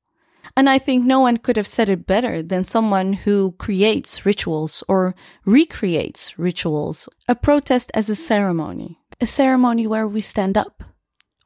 And 0.55 0.67
I 0.67 0.79
think 0.79 1.05
no 1.05 1.19
one 1.19 1.38
could 1.38 1.55
have 1.55 1.67
said 1.67 1.88
it 1.88 2.07
better 2.07 2.41
than 2.41 2.63
someone 2.63 3.13
who 3.13 3.51
creates 3.60 4.25
rituals 4.25 4.84
or 4.88 5.13
recreates 5.46 6.39
rituals. 6.39 7.07
A 7.27 7.36
protest 7.36 7.91
as 7.93 8.10
a 8.10 8.15
ceremony. 8.15 8.98
A 9.22 9.27
ceremony 9.27 9.86
where 9.86 10.07
we 10.07 10.22
stand 10.22 10.57
up, 10.57 10.84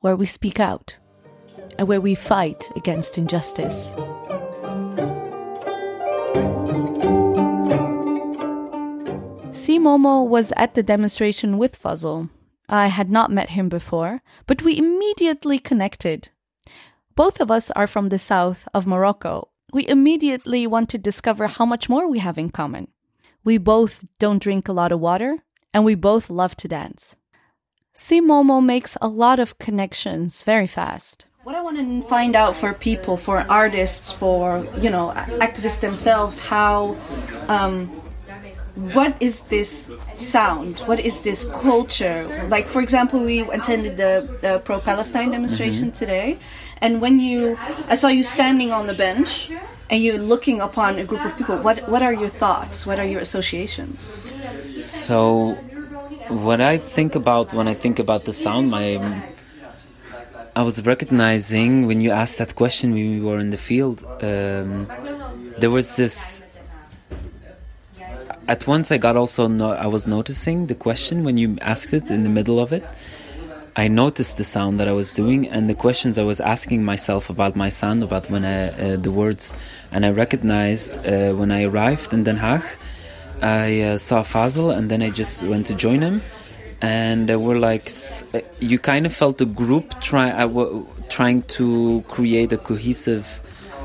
where 0.02 0.16
we 0.16 0.26
speak 0.26 0.60
out, 0.60 0.98
and 1.78 1.88
where 1.88 2.02
we 2.02 2.16
fight 2.16 2.70
against 2.76 3.18
injustice. 3.18 3.94
C. 9.52 9.80
Momo 9.80 10.28
was 10.28 10.52
at 10.58 10.74
the 10.74 10.84
demonstration 10.84 11.58
with 11.58 11.82
Fazle. 11.82 12.30
I 12.68 12.88
had 12.88 13.10
not 13.10 13.32
met 13.32 13.52
him 13.52 13.70
before, 13.70 14.22
but 14.48 14.64
we 14.64 14.78
immediately 14.78 15.60
connected. 15.60 16.30
Both 17.16 17.40
of 17.40 17.52
us 17.52 17.70
are 17.72 17.88
from 17.88 18.10
the 18.10 18.18
south 18.18 18.68
of 18.74 18.88
Morocco. 18.88 19.50
We 19.72 19.88
immediately 19.88 20.66
want 20.66 20.90
to 20.90 20.98
discover 20.98 21.48
how 21.48 21.66
much 21.66 21.90
more 21.90 22.10
we 22.10 22.20
have 22.20 22.38
in 22.38 22.50
common. 22.50 22.88
We 23.44 23.58
both 23.58 24.04
don't 24.20 24.42
drink 24.42 24.68
a 24.68 24.74
lot 24.74 24.92
of 24.92 25.00
water, 25.00 25.44
and 25.74 25.86
we 25.86 25.96
both 25.96 26.30
love 26.30 26.56
to 26.58 26.68
dance. 26.68 27.16
C. 28.02 28.20
Momo 28.20 28.66
makes 28.66 28.98
a 29.00 29.08
lot 29.08 29.40
of 29.40 29.60
connections 29.60 30.44
very 30.44 30.66
fast. 30.66 31.26
What 31.44 31.56
I 31.56 31.62
want 31.62 31.78
to 31.78 32.02
find 32.10 32.36
out 32.36 32.56
for 32.56 32.74
people, 32.74 33.16
for 33.16 33.46
artists, 33.48 34.12
for 34.12 34.66
you 34.82 34.90
know 34.90 35.14
activists 35.48 35.82
themselves, 35.82 36.40
how, 36.40 36.98
um, 37.48 37.88
what 38.98 39.16
is 39.20 39.42
this 39.54 39.92
sound? 40.16 40.80
What 40.90 41.00
is 41.00 41.22
this 41.22 41.46
culture? 41.46 42.26
Like 42.50 42.68
for 42.68 42.82
example, 42.82 43.20
we 43.22 43.42
attended 43.42 43.98
the, 43.98 44.14
the 44.42 44.60
pro-Palestine 44.66 45.30
demonstration 45.30 45.90
mm-hmm. 45.90 46.04
today, 46.04 46.38
and 46.82 47.02
when 47.02 47.20
you, 47.20 47.56
I 47.88 47.94
saw 47.94 48.08
you 48.08 48.24
standing 48.24 48.72
on 48.72 48.88
the 48.88 48.96
bench, 48.96 49.52
and 49.92 50.02
you're 50.02 50.18
looking 50.18 50.60
upon 50.60 50.98
a 50.98 51.06
group 51.06 51.24
of 51.24 51.38
people. 51.38 51.58
What 51.58 51.88
what 51.88 52.02
are 52.02 52.14
your 52.14 52.30
thoughts? 52.30 52.88
What 52.88 52.98
are 52.98 53.06
your 53.06 53.22
associations? 53.22 54.10
So 54.82 55.56
what 56.30 56.62
I 56.62 56.78
think 56.78 57.16
about 57.16 57.54
when 57.54 57.68
I 57.68 57.74
think 57.74 58.00
about 58.00 58.26
the 58.26 58.34
sound, 58.34 58.70
my 58.70 59.22
I 60.54 60.64
was 60.64 60.86
recognizing 60.86 61.88
when 61.88 62.02
you 62.02 62.12
asked 62.12 62.38
that 62.38 62.56
question 62.56 62.92
when 62.92 63.20
we 63.20 63.22
were 63.22 63.40
in 63.40 63.52
the 63.52 63.58
field. 63.58 64.04
Um, 64.22 64.88
there 65.58 65.72
was 65.72 65.96
this. 65.96 66.44
At 68.48 68.68
once, 68.68 68.92
I 68.92 68.98
got 68.98 69.16
also. 69.16 69.48
No, 69.48 69.72
I 69.72 69.88
was 69.88 70.06
noticing 70.08 70.68
the 70.68 70.76
question 70.76 71.24
when 71.24 71.38
you 71.38 71.58
asked 71.62 71.94
it 71.94 72.12
in 72.12 72.24
the 72.24 72.30
middle 72.30 72.60
of 72.60 72.74
it. 72.74 72.84
I 73.78 73.88
noticed 73.88 74.36
the 74.36 74.44
sound 74.44 74.82
that 74.82 74.90
I 74.90 74.92
was 74.92 75.14
doing 75.14 75.48
and 75.48 75.70
the 75.70 75.76
questions 75.76 76.18
I 76.18 76.24
was 76.24 76.42
asking 76.42 76.84
myself 76.84 77.30
about 77.30 77.56
my 77.56 77.70
sound, 77.70 78.04
about 78.04 78.30
when 78.30 78.44
I, 78.44 78.68
uh, 78.68 78.98
the 78.98 79.12
words, 79.12 79.56
and 79.94 80.06
I 80.06 80.10
recognized 80.10 80.98
uh, 81.08 81.32
when 81.32 81.52
I 81.52 81.64
arrived 81.64 82.12
in 82.12 82.26
Den 82.26 82.40
Haag 82.40 82.64
I 83.42 83.82
uh, 83.82 83.98
saw 83.98 84.24
Fazil 84.24 84.72
and 84.72 84.90
then 84.90 85.02
I 85.02 85.10
just 85.10 85.44
went 85.44 85.66
to 85.68 85.76
join 85.76 86.02
him. 86.02 86.22
And 86.82 87.30
uh, 87.30 87.40
we're 87.40 87.60
like, 87.60 87.92
you 88.60 88.80
kind 88.80 89.06
of 89.06 89.14
felt 89.14 89.38
the 89.38 89.46
group 89.46 90.00
try, 90.02 90.32
uh, 90.32 90.84
trying 91.10 91.44
to 91.44 92.04
create 92.08 92.52
a 92.52 92.58
cohesive 92.58 93.26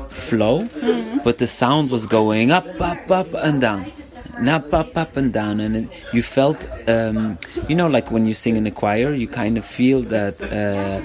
flow, 0.09 0.61
mm-hmm. 0.63 1.19
but 1.23 1.37
the 1.37 1.45
sound 1.45 1.91
was 1.91 2.07
going 2.07 2.51
up, 2.51 2.65
up, 2.81 3.11
up, 3.11 3.27
and 3.33 3.61
down. 3.61 3.91
And 4.35 4.49
up, 4.49 4.73
up, 4.73 4.95
up, 4.97 5.17
and 5.17 5.31
down. 5.31 5.59
And 5.59 5.75
it, 5.75 5.89
you 6.13 6.23
felt, 6.23 6.57
um, 6.87 7.37
you 7.67 7.75
know, 7.75 7.87
like 7.87 8.11
when 8.11 8.25
you 8.25 8.33
sing 8.33 8.55
in 8.55 8.65
a 8.67 8.71
choir, 8.71 9.13
you 9.13 9.27
kind 9.27 9.57
of 9.57 9.65
feel 9.65 10.01
that 10.03 10.41
uh, 10.41 11.01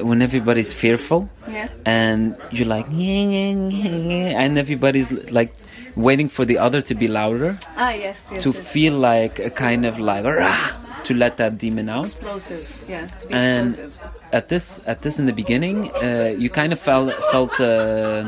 when 0.00 0.22
everybody's 0.22 0.72
fearful 0.74 1.28
yeah. 1.48 1.68
and 1.84 2.36
you're 2.50 2.66
like 2.66 2.86
and 2.88 4.58
everybody's 4.58 5.10
like 5.30 5.54
waiting 5.96 6.28
for 6.28 6.44
the 6.44 6.58
other 6.58 6.82
to 6.82 6.94
be 6.94 7.08
louder. 7.08 7.58
Ah, 7.76 7.90
yes, 7.92 8.28
yes 8.32 8.42
To 8.42 8.50
yes. 8.50 8.68
feel 8.72 8.94
like 8.94 9.38
a 9.38 9.50
kind 9.50 9.86
of 9.86 9.98
like 9.98 10.24
rah, 10.24 10.70
to 11.04 11.14
let 11.14 11.36
that 11.38 11.58
demon 11.58 11.88
out. 11.88 12.06
Explosive, 12.06 12.68
yeah. 12.88 13.06
To 13.06 13.26
be 13.26 13.34
and 13.34 13.68
explosive. 13.68 13.98
at 14.32 14.48
this, 14.48 14.80
at 14.86 15.00
this 15.02 15.18
in 15.18 15.26
the 15.26 15.32
beginning, 15.32 15.90
uh, 15.96 16.34
you 16.36 16.50
kind 16.50 16.72
of 16.72 16.78
felt 16.80 17.12
felt 17.32 17.58
uh, 17.60 18.24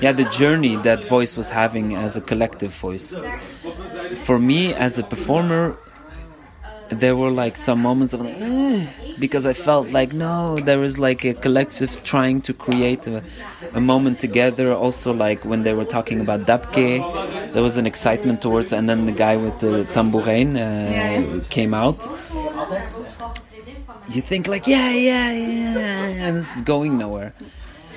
yeah 0.00 0.12
the 0.12 0.24
journey 0.30 0.76
that 0.86 1.04
voice 1.04 1.36
was 1.36 1.50
having 1.50 1.96
as 1.96 2.16
a 2.16 2.20
collective 2.20 2.72
voice. 2.74 3.22
For 4.26 4.38
me, 4.38 4.74
as 4.74 4.98
a 4.98 5.02
performer, 5.02 5.76
there 6.90 7.16
were 7.16 7.30
like 7.30 7.56
some 7.56 7.80
moments 7.80 8.12
of 8.12 8.20
like, 8.20 8.36
because 9.18 9.46
I 9.46 9.52
felt 9.52 9.90
like 9.92 10.12
no, 10.12 10.56
there 10.56 10.82
is 10.82 10.98
like 10.98 11.24
a 11.24 11.34
collective 11.34 12.02
trying 12.04 12.40
to 12.42 12.52
create 12.52 13.06
a, 13.06 13.22
a 13.74 13.80
moment 13.80 14.20
together. 14.20 14.74
Also, 14.74 15.12
like 15.12 15.44
when 15.44 15.62
they 15.62 15.74
were 15.74 15.84
talking 15.84 16.20
about 16.20 16.40
Dabke, 16.40 17.52
there 17.52 17.62
was 17.62 17.76
an 17.76 17.86
excitement 17.86 18.42
towards, 18.42 18.72
and 18.72 18.88
then 18.88 19.06
the 19.06 19.12
guy 19.12 19.36
with 19.36 19.58
the 19.60 19.84
tambourine 19.92 20.56
uh, 20.56 21.42
came 21.48 21.74
out. 21.74 22.06
You 24.08 24.22
think 24.22 24.48
like 24.48 24.66
yeah, 24.66 24.92
yeah, 24.92 25.32
yeah, 25.32 26.26
and 26.26 26.38
it's 26.38 26.62
going 26.62 26.98
nowhere. 26.98 27.32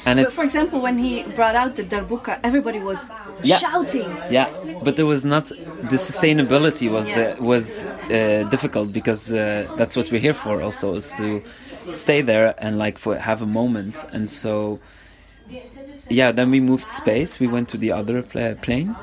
And 0.06 0.20
but 0.20 0.34
for 0.34 0.44
example, 0.44 0.82
when 0.82 0.98
he 0.98 1.24
brought 1.36 1.56
out 1.56 1.76
the 1.78 1.84
darbuka, 1.84 2.40
everybody 2.44 2.80
was 2.80 3.10
yeah. 3.42 3.58
shouting. 3.58 4.10
Yeah, 4.30 4.50
but 4.84 4.98
there 4.98 5.06
was 5.06 5.24
not 5.24 5.52
the 5.90 5.98
sustainability 5.98 6.90
was 6.90 7.10
yeah. 7.10 7.36
the, 7.36 7.44
was 7.44 7.86
uh, 7.86 8.48
difficult 8.50 8.92
because 8.92 9.32
uh, 9.32 9.68
that's 9.78 9.96
what 9.96 10.12
we're 10.12 10.22
here 10.22 10.34
for. 10.34 10.62
Also, 10.62 10.96
is 10.96 11.14
to 11.14 11.44
stay 11.92 12.22
there 12.22 12.56
and 12.58 12.78
like 12.78 12.98
for 12.98 13.16
have 13.18 13.42
a 13.42 13.46
moment. 13.46 13.96
And 14.14 14.32
so, 14.32 14.80
yeah, 16.10 16.32
then 16.32 16.52
we 16.52 16.60
moved 16.60 16.90
space. 16.92 17.40
We 17.40 17.48
went 17.48 17.70
to 17.70 17.78
the 17.78 17.92
other 17.92 18.22
plane, 18.22 18.96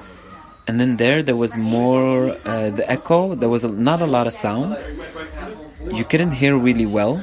and 0.67 0.81
then 0.81 0.97
there 0.97 1.23
there 1.23 1.37
was 1.37 1.57
more 1.57 2.37
uh, 2.45 2.71
the 2.71 2.87
echo. 2.91 3.35
There 3.35 3.51
was 3.51 3.65
a, 3.65 3.69
not 3.69 4.01
a 4.01 4.07
lot 4.07 4.27
of 4.27 4.33
sound. 4.33 4.77
You 5.93 6.05
couldn't 6.05 6.33
hear 6.33 6.57
really 6.57 6.87
well 6.87 7.23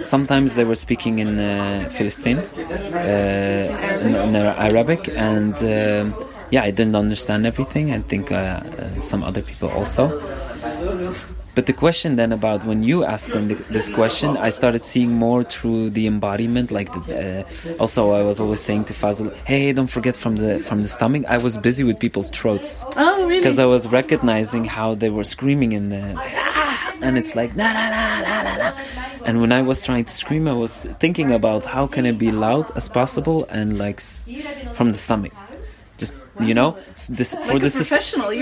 sometimes 0.00 0.54
they 0.54 0.64
were 0.64 0.76
speaking 0.76 1.18
in 1.18 1.38
uh, 1.38 1.88
Philistine, 1.90 2.38
uh, 2.38 4.00
in, 4.02 4.14
in, 4.14 4.36
Arabic, 4.36 5.08
and 5.16 5.54
uh, 5.62 6.04
yeah, 6.50 6.62
I 6.62 6.70
didn't 6.70 6.96
understand 6.96 7.46
everything. 7.46 7.92
I 7.92 7.98
think 8.00 8.32
uh, 8.32 8.34
uh, 8.34 9.00
some 9.00 9.22
other 9.22 9.42
people 9.42 9.68
also. 9.70 10.08
But 11.54 11.66
the 11.66 11.72
question 11.72 12.16
then 12.16 12.32
about 12.32 12.64
when 12.64 12.82
you 12.82 13.04
asked 13.04 13.28
them 13.28 13.48
this 13.48 13.88
question, 13.88 14.36
I 14.36 14.50
started 14.50 14.84
seeing 14.84 15.12
more 15.12 15.42
through 15.42 15.90
the 15.90 16.06
embodiment. 16.06 16.70
Like, 16.70 16.88
the, 17.06 17.44
uh, 17.44 17.74
also, 17.80 18.12
I 18.12 18.22
was 18.22 18.38
always 18.38 18.60
saying 18.60 18.84
to 18.84 18.94
Fazil, 18.94 19.32
"Hey, 19.44 19.72
don't 19.72 19.90
forget 19.90 20.14
from 20.14 20.36
the 20.36 20.60
from 20.60 20.82
the 20.82 20.88
stomach." 20.88 21.24
I 21.28 21.38
was 21.38 21.58
busy 21.58 21.82
with 21.82 21.98
people's 21.98 22.30
throats. 22.30 22.84
Oh, 22.96 23.26
really? 23.26 23.40
Because 23.40 23.58
I 23.58 23.66
was 23.66 23.88
recognizing 23.88 24.64
how 24.64 24.94
they 24.94 25.10
were 25.10 25.24
screaming 25.24 25.72
in 25.72 25.88
the, 25.88 26.02
and 27.02 27.18
it's 27.18 27.34
like 27.34 27.56
na 27.56 27.66
na 27.76 27.84
na 27.94 28.02
na 28.22 28.36
na 28.46 28.52
na. 28.62 28.68
And 29.26 29.40
when 29.42 29.52
I 29.52 29.62
was 29.62 29.82
trying 29.82 30.06
to 30.06 30.14
scream, 30.14 30.46
I 30.46 30.54
was 30.54 30.80
thinking 31.02 31.32
about 31.32 31.64
how 31.64 31.86
can 31.86 32.06
it 32.06 32.16
be 32.16 32.30
loud 32.30 32.70
as 32.76 32.88
possible 32.88 33.44
and 33.50 33.76
like 33.76 34.00
from 34.78 34.92
the 34.92 34.98
stomach 34.98 35.34
just 36.00 36.22
you 36.40 36.54
know 36.54 36.70
this 37.10 37.34
like 37.34 37.44
for 37.44 37.58
the 37.58 37.70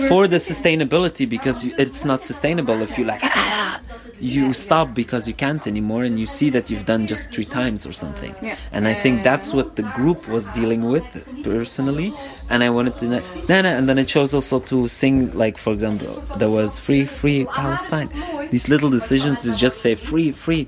for 0.08 0.22
the 0.34 0.40
sustainability 0.50 1.28
because 1.28 1.58
it's 1.84 2.04
not 2.04 2.22
sustainable 2.22 2.80
if 2.80 2.96
you 2.96 3.04
like 3.04 3.20
ah, 3.24 3.80
you 4.20 4.52
stop 4.66 4.94
because 4.94 5.26
you 5.28 5.34
can't 5.34 5.66
anymore 5.66 6.02
and 6.04 6.18
you 6.22 6.26
see 6.26 6.48
that 6.50 6.70
you've 6.70 6.86
done 6.86 7.06
just 7.06 7.32
three 7.32 7.44
times 7.44 7.84
or 7.84 7.92
something. 7.92 8.34
Yeah. 8.40 8.56
and 8.72 8.82
i 8.92 8.94
think 8.94 9.22
that's 9.30 9.52
what 9.52 9.68
the 9.76 9.86
group 9.98 10.20
was 10.28 10.48
dealing 10.60 10.82
with 10.94 11.06
personally. 11.42 12.10
And 12.50 12.62
i 12.62 12.70
wanted 12.70 12.94
to 13.00 13.06
then 13.50 13.66
and 13.66 13.84
then 13.88 13.98
i 13.98 14.04
chose 14.04 14.32
also 14.38 14.58
to 14.70 14.88
sing 14.88 15.16
like 15.42 15.56
for 15.58 15.72
example 15.76 16.14
there 16.40 16.52
was 16.58 16.80
free 16.86 17.04
free 17.04 17.44
palestine. 17.44 18.08
These 18.52 18.68
little 18.68 18.90
decisions 18.90 19.40
to 19.40 19.50
just 19.64 19.76
say 19.84 19.94
free 19.94 20.30
free. 20.44 20.64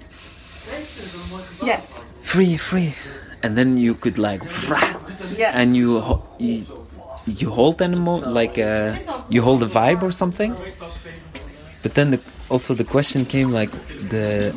Yeah. 1.63 1.81
Free 2.21 2.57
free. 2.57 2.95
And 3.43 3.57
then 3.57 3.79
you 3.79 3.95
could 3.95 4.19
like 4.19 4.43
yeah. 5.37 5.53
and 5.55 5.77
you, 5.77 5.91
you 6.39 6.80
you 7.39 7.51
hold 7.51 7.81
animal 7.83 8.19
like 8.41 8.59
uh, 8.59 8.95
you 9.29 9.43
hold 9.43 9.63
a 9.63 9.67
vibe 9.67 10.03
or 10.03 10.13
something 10.13 10.55
but 11.83 11.95
then 11.95 12.11
the, 12.11 12.21
also 12.49 12.75
the 12.75 12.85
question 12.85 13.25
came 13.25 13.51
like 13.53 13.71
the 14.09 14.55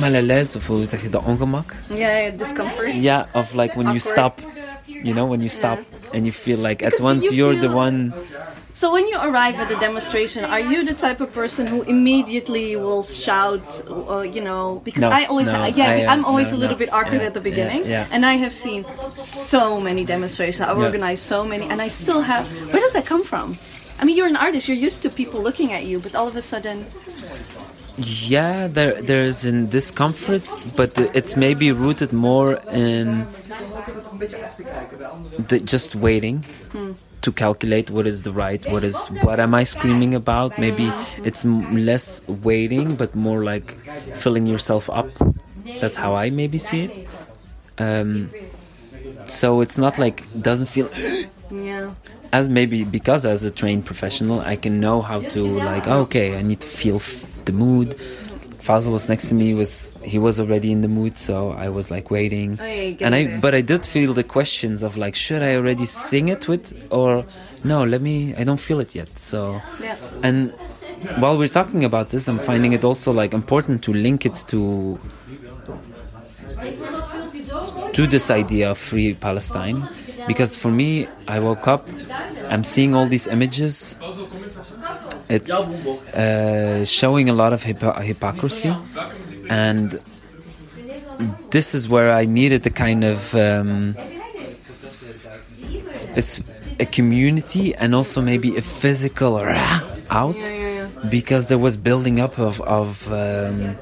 mal 0.00 0.14
of 0.56 0.66
hoe 0.66 0.84
zeg 0.84 1.00
je 1.02 1.08
the 1.08 1.20
ongemak 1.30 1.74
yeah 1.88 2.36
discomfort 2.36 2.94
yeah 2.94 3.26
of 3.32 3.54
like 3.54 3.76
when 3.76 3.86
Awkward. 3.86 3.94
you 3.94 4.00
stop 4.00 4.40
you 4.86 5.12
know 5.14 5.26
when 5.26 5.40
you 5.40 5.48
stop 5.48 5.78
yeah. 5.78 6.14
and 6.14 6.26
you 6.26 6.32
feel 6.32 6.58
like 6.58 6.82
because 6.84 7.00
at 7.00 7.00
once 7.00 7.32
you 7.36 7.48
are 7.48 7.58
the 7.66 7.70
one 7.70 8.12
So 8.74 8.90
when 8.92 9.06
you 9.06 9.16
arrive 9.22 9.54
at 9.54 9.70
a 9.70 9.76
demonstration, 9.78 10.44
are 10.44 10.58
you 10.58 10.84
the 10.84 10.94
type 10.94 11.20
of 11.20 11.32
person 11.32 11.68
who 11.68 11.82
immediately 11.82 12.74
will 12.74 13.04
shout, 13.04 13.62
uh, 13.88 14.22
you 14.22 14.40
know? 14.42 14.82
Because 14.84 15.02
No, 15.02 15.10
I 15.10 15.26
always, 15.26 15.46
no, 15.46 15.64
yeah, 15.66 15.90
I, 15.90 16.04
uh, 16.04 16.12
I'm 16.12 16.24
always 16.24 16.50
no, 16.50 16.58
a 16.58 16.60
little 16.62 16.76
bit 16.76 16.92
awkward 16.92 17.20
Yeah, 17.20 17.28
at 17.30 17.34
the 17.34 17.40
beginning, 17.40 17.86
yeah. 17.86 18.08
and 18.10 18.26
I 18.26 18.34
have 18.34 18.52
seen 18.52 18.84
so 19.16 19.80
many 19.80 20.04
demonstrations. 20.04 20.60
I've 20.68 20.76
Yeah. 20.78 20.90
organized 20.90 21.22
so 21.22 21.44
many, 21.46 21.66
and 21.70 21.80
I 21.80 21.86
still 21.86 22.22
have. 22.22 22.50
Where 22.72 22.82
does 22.82 22.94
that 22.98 23.06
come 23.06 23.22
from? 23.22 23.56
I 24.00 24.04
mean, 24.04 24.16
you're 24.18 24.26
an 24.26 24.36
artist. 24.36 24.66
You're 24.66 24.82
used 24.88 25.02
to 25.06 25.08
people 25.08 25.38
looking 25.40 25.72
at 25.72 25.84
you, 25.86 26.00
but 26.00 26.12
all 26.18 26.26
of 26.26 26.34
a 26.36 26.42
sudden, 26.42 26.84
Yeah, 28.26 28.66
there 28.66 29.00
there's 29.10 29.44
in 29.44 29.70
discomfort, 29.70 30.42
but 30.74 30.90
it's 31.14 31.36
maybe 31.36 31.70
rooted 31.70 32.12
more 32.12 32.58
in 32.72 33.06
the, 35.48 35.60
just 35.60 35.94
waiting 35.94 36.42
to 37.24 37.32
calculate 37.32 37.90
what 37.90 38.06
is 38.06 38.22
the 38.24 38.32
right, 38.32 38.66
what 38.68 38.84
is 38.84 39.08
what 39.10 39.40
am 39.40 39.54
I 39.54 39.64
screaming 39.64 40.14
about. 40.14 40.58
Maybe 40.58 40.96
it's 41.24 41.44
m- 41.44 41.76
less 41.76 42.20
waiting, 42.28 42.96
but 42.96 43.14
more 43.14 43.44
like 43.44 43.76
filling 44.12 44.46
yourself 44.46 44.90
up. 44.90 45.10
That's 45.80 45.96
how 45.96 46.14
I 46.14 46.30
maybe 46.30 46.58
see 46.58 46.84
it. 46.84 46.92
Um, 47.78 48.34
so 49.26 49.60
it's 49.60 49.78
not 49.78 49.98
like 49.98 50.24
doesn't 50.40 50.66
feel 50.68 50.90
yeah. 51.50 51.94
as 52.32 52.48
maybe 52.48 52.84
because 52.84 53.24
as 53.24 53.44
a 53.44 53.50
trained 53.50 53.84
professional 53.86 54.40
i 54.40 54.56
can 54.56 54.80
know 54.80 55.00
how 55.02 55.22
to 55.22 55.60
like 55.60 55.88
oh, 55.88 56.00
okay 56.00 56.36
i 56.38 56.42
need 56.42 56.60
to 56.60 56.66
feel 56.66 56.96
f- 56.96 57.26
the 57.44 57.52
mood 57.52 57.96
Fazal 58.58 58.92
was 58.92 59.08
next 59.08 59.28
to 59.28 59.34
me 59.34 59.54
was 59.54 59.88
he 60.04 60.18
was 60.18 60.38
already 60.38 60.70
in 60.70 60.80
the 60.82 60.88
mood 60.88 61.16
so 61.16 61.50
i 61.52 61.68
was 61.68 61.90
like 61.90 62.10
waiting. 62.10 62.58
Oh, 62.60 62.64
yeah, 62.64 63.06
and 63.06 63.14
i 63.14 63.24
there. 63.24 63.38
but 63.44 63.54
i 63.54 63.60
did 63.60 63.82
feel 63.86 64.12
the 64.14 64.24
questions 64.36 64.82
of 64.82 64.96
like 64.96 65.14
should 65.14 65.42
i 65.42 65.54
already 65.56 65.86
sing 65.86 66.28
it 66.28 66.46
with 66.48 66.64
or 66.90 67.24
no 67.64 67.84
let 67.84 68.00
me 68.00 68.34
i 68.36 68.44
don't 68.44 68.60
feel 68.60 68.80
it 68.80 68.94
yet 68.94 69.10
so. 69.18 69.60
Yeah. 69.80 69.96
and 70.22 70.52
while 71.22 71.36
we're 71.36 71.48
talking 71.60 71.84
about 71.84 72.10
this 72.10 72.28
i'm 72.28 72.38
finding 72.38 72.72
it 72.72 72.84
also 72.84 73.12
like 73.12 73.32
important 73.34 73.82
to 73.84 73.92
link 73.92 74.24
it 74.26 74.36
to 74.48 74.98
to 77.92 78.06
this 78.06 78.30
idea 78.30 78.70
of 78.70 78.78
free 78.78 79.14
Palestine. 79.14 79.78
Because 80.26 80.56
for 80.56 80.70
me 80.70 81.06
I 81.28 81.38
woke 81.38 81.68
up 81.68 81.86
I'm 82.48 82.64
seeing 82.64 82.94
all 82.94 83.06
these 83.06 83.26
images. 83.26 83.96
It's 85.28 85.50
uh, 85.52 86.84
showing 86.84 87.28
a 87.30 87.32
lot 87.32 87.52
of 87.52 87.62
hypo- 87.64 87.98
hypocrisy 88.00 88.74
and 89.48 90.00
this 91.50 91.74
is 91.74 91.88
where 91.88 92.12
I 92.12 92.24
needed 92.24 92.62
the 92.62 92.70
kind 92.70 93.04
of 93.04 93.34
um, 93.34 93.96
it's 96.16 96.40
a 96.80 96.86
community 96.86 97.74
and 97.74 97.94
also 97.94 98.20
maybe 98.20 98.56
a 98.56 98.62
physical 98.62 99.38
out. 100.10 100.52
Because 101.10 101.48
there 101.48 101.58
was 101.58 101.76
building 101.76 102.18
up 102.18 102.38
of 102.38 102.60
of 102.62 103.12
um, 103.12 103.76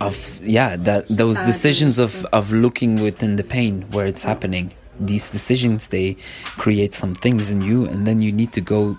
of 0.00 0.40
yeah 0.42 0.76
that 0.76 1.06
those 1.08 1.38
decisions 1.40 1.98
of 1.98 2.26
of 2.32 2.52
looking 2.52 2.96
within 2.96 3.36
the 3.36 3.44
pain 3.44 3.82
where 3.92 4.06
it's 4.06 4.24
happening. 4.24 4.72
These 4.98 5.28
decisions 5.28 5.88
they 5.88 6.16
create 6.56 6.92
some 6.94 7.14
things 7.14 7.50
in 7.52 7.62
you 7.62 7.86
and 7.86 8.04
then 8.04 8.20
you 8.20 8.32
need 8.32 8.52
to 8.54 8.60
go 8.60 8.96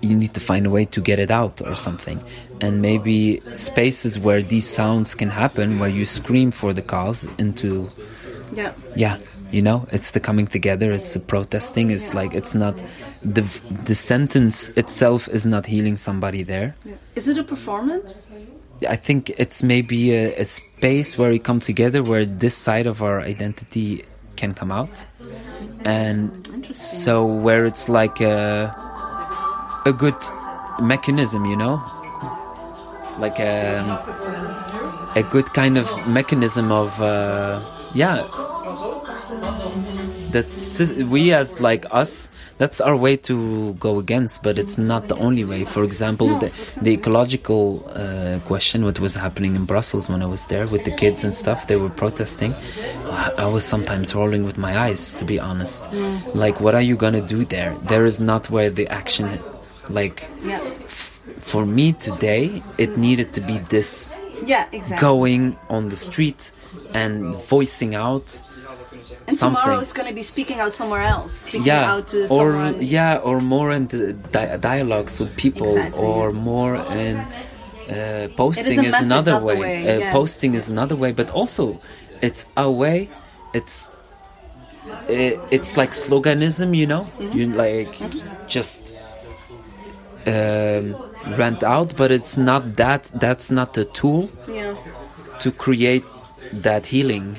you 0.00 0.14
need 0.14 0.32
to 0.34 0.40
find 0.40 0.66
a 0.66 0.70
way 0.70 0.84
to 0.84 1.00
get 1.00 1.18
it 1.18 1.30
out 1.30 1.60
or 1.62 1.74
something 1.76 2.18
and 2.60 2.82
maybe 2.82 3.40
spaces 3.54 4.18
where 4.18 4.42
these 4.42 4.66
sounds 4.66 5.14
can 5.14 5.30
happen 5.30 5.78
where 5.78 5.88
you 5.88 6.04
scream 6.04 6.50
for 6.50 6.72
the 6.72 6.82
cause 6.82 7.26
into 7.38 7.90
Yeah. 8.52 8.72
yeah 8.96 9.16
you 9.50 9.62
know 9.62 9.86
it's 9.92 10.10
the 10.12 10.20
coming 10.20 10.46
together 10.46 10.92
it's 10.92 11.12
the 11.14 11.20
protesting 11.20 11.90
it's 11.90 12.12
like 12.14 12.34
it's 12.34 12.54
not 12.54 12.74
the 13.36 13.44
the 13.84 13.94
sentence 13.94 14.68
itself 14.76 15.28
is 15.28 15.44
not 15.46 15.66
healing 15.66 15.96
somebody 15.96 16.42
there 16.42 16.74
Is 17.14 17.26
it 17.28 17.36
a 17.38 17.44
performance? 17.44 18.26
I 18.88 18.96
think 18.96 19.30
it's 19.38 19.62
maybe 19.62 20.14
a, 20.14 20.36
a 20.38 20.44
space 20.44 21.18
where 21.18 21.30
we 21.30 21.38
come 21.38 21.58
together 21.60 22.02
where 22.02 22.24
this 22.24 22.54
side 22.54 22.86
of 22.86 23.02
our 23.02 23.20
identity 23.20 24.04
can 24.36 24.54
come 24.54 24.70
out. 24.70 24.90
Mm-hmm. 24.90 25.86
And 25.86 26.66
so 26.72 27.24
where 27.26 27.66
it's 27.66 27.88
like 27.88 28.20
a, 28.20 28.72
a 29.84 29.92
good 29.92 30.16
mechanism, 30.80 31.44
you 31.44 31.56
know? 31.56 31.82
Like 33.18 33.38
a, 33.40 33.82
a 35.16 35.22
good 35.22 35.46
kind 35.54 35.76
of 35.76 35.88
mechanism 36.06 36.70
of, 36.70 37.00
uh, 37.00 37.60
yeah. 37.94 38.22
That's 40.30 40.78
we 41.04 41.32
as 41.32 41.58
like 41.58 41.86
us. 41.90 42.30
That's 42.58 42.80
our 42.82 42.94
way 42.96 43.16
to 43.18 43.72
go 43.74 43.98
against, 43.98 44.42
but 44.42 44.58
it's 44.58 44.76
not 44.76 45.08
the 45.08 45.16
only 45.16 45.44
way. 45.44 45.64
For 45.64 45.84
example, 45.84 46.28
the, 46.38 46.52
the 46.82 46.92
ecological 46.92 47.82
uh, 47.94 48.40
question, 48.44 48.84
what 48.84 49.00
was 49.00 49.14
happening 49.14 49.56
in 49.56 49.64
Brussels 49.64 50.10
when 50.10 50.22
I 50.22 50.26
was 50.26 50.46
there 50.46 50.66
with 50.66 50.84
the 50.84 50.90
kids 50.90 51.24
and 51.24 51.34
stuff, 51.34 51.66
they 51.66 51.76
were 51.76 51.88
protesting. 51.88 52.54
I 53.38 53.46
was 53.46 53.64
sometimes 53.64 54.14
rolling 54.14 54.44
with 54.44 54.58
my 54.58 54.76
eyes, 54.78 55.14
to 55.14 55.24
be 55.24 55.40
honest. 55.40 55.90
Like, 56.34 56.60
what 56.60 56.74
are 56.74 56.82
you 56.82 56.96
gonna 56.96 57.22
do 57.22 57.44
there? 57.44 57.74
There 57.84 58.04
is 58.04 58.20
not 58.20 58.50
where 58.50 58.68
the 58.70 58.86
action, 58.88 59.38
like, 59.90 60.28
Yeah. 60.44 60.60
f- 60.86 61.20
for 61.38 61.64
me 61.66 61.92
today, 61.92 62.62
it 62.78 62.96
needed 62.96 63.32
to 63.34 63.40
be 63.40 63.58
this 63.68 64.12
Yeah, 64.46 64.64
exactly. 64.72 65.06
going 65.08 65.56
on 65.68 65.88
the 65.88 65.96
street 65.96 66.50
and 66.94 67.34
voicing 67.50 67.94
out 67.94 68.28
and 69.26 69.36
something. 69.36 69.60
tomorrow 69.60 69.80
it's 69.80 69.92
going 69.92 70.08
to 70.08 70.14
be 70.14 70.22
speaking 70.22 70.58
out 70.60 70.72
somewhere 70.74 71.02
else. 71.02 71.32
Speaking 71.40 71.64
yeah 71.64 71.92
out 71.94 72.08
to 72.08 72.22
or 72.28 72.52
someone. 72.52 72.76
yeah 72.80 73.16
or 73.28 73.40
more 73.40 73.72
in 73.72 73.86
the 73.88 74.12
di- 74.32 74.56
dialogues 74.56 75.18
with 75.20 75.34
people 75.36 75.66
Exactly, 75.66 76.04
or 76.04 76.30
more 76.30 76.76
in 76.96 77.16
uh, 77.18 78.28
posting 78.36 78.78
a 78.80 78.88
is 78.88 78.94
another 79.00 79.38
way, 79.38 79.58
way, 79.58 79.76
uh, 79.88 79.98
yeah. 79.98 80.12
posting 80.12 80.54
is 80.54 80.68
another 80.68 80.96
way 80.96 81.10
but 81.12 81.28
also 81.30 81.78
it's 82.22 82.44
a 82.56 82.70
way 82.70 83.08
it's 83.54 83.88
i- 85.08 85.38
it's 85.50 85.76
like 85.76 85.92
sloganism 85.92 86.74
you 86.76 86.86
know 86.86 87.04
Mm-hmm. 87.18 87.38
you 87.38 87.44
like 87.64 87.94
just 88.46 88.94
um, 90.28 90.84
rant 91.40 91.62
out 91.62 91.88
but 91.96 92.10
it's 92.10 92.36
not 92.36 92.62
that 92.82 93.02
that's 93.24 93.48
not 93.58 93.68
the 93.78 93.84
tool 93.98 94.22
Yeah. 94.58 94.74
to 95.42 95.48
create 95.64 96.04
that 96.52 96.86
healing 96.92 97.36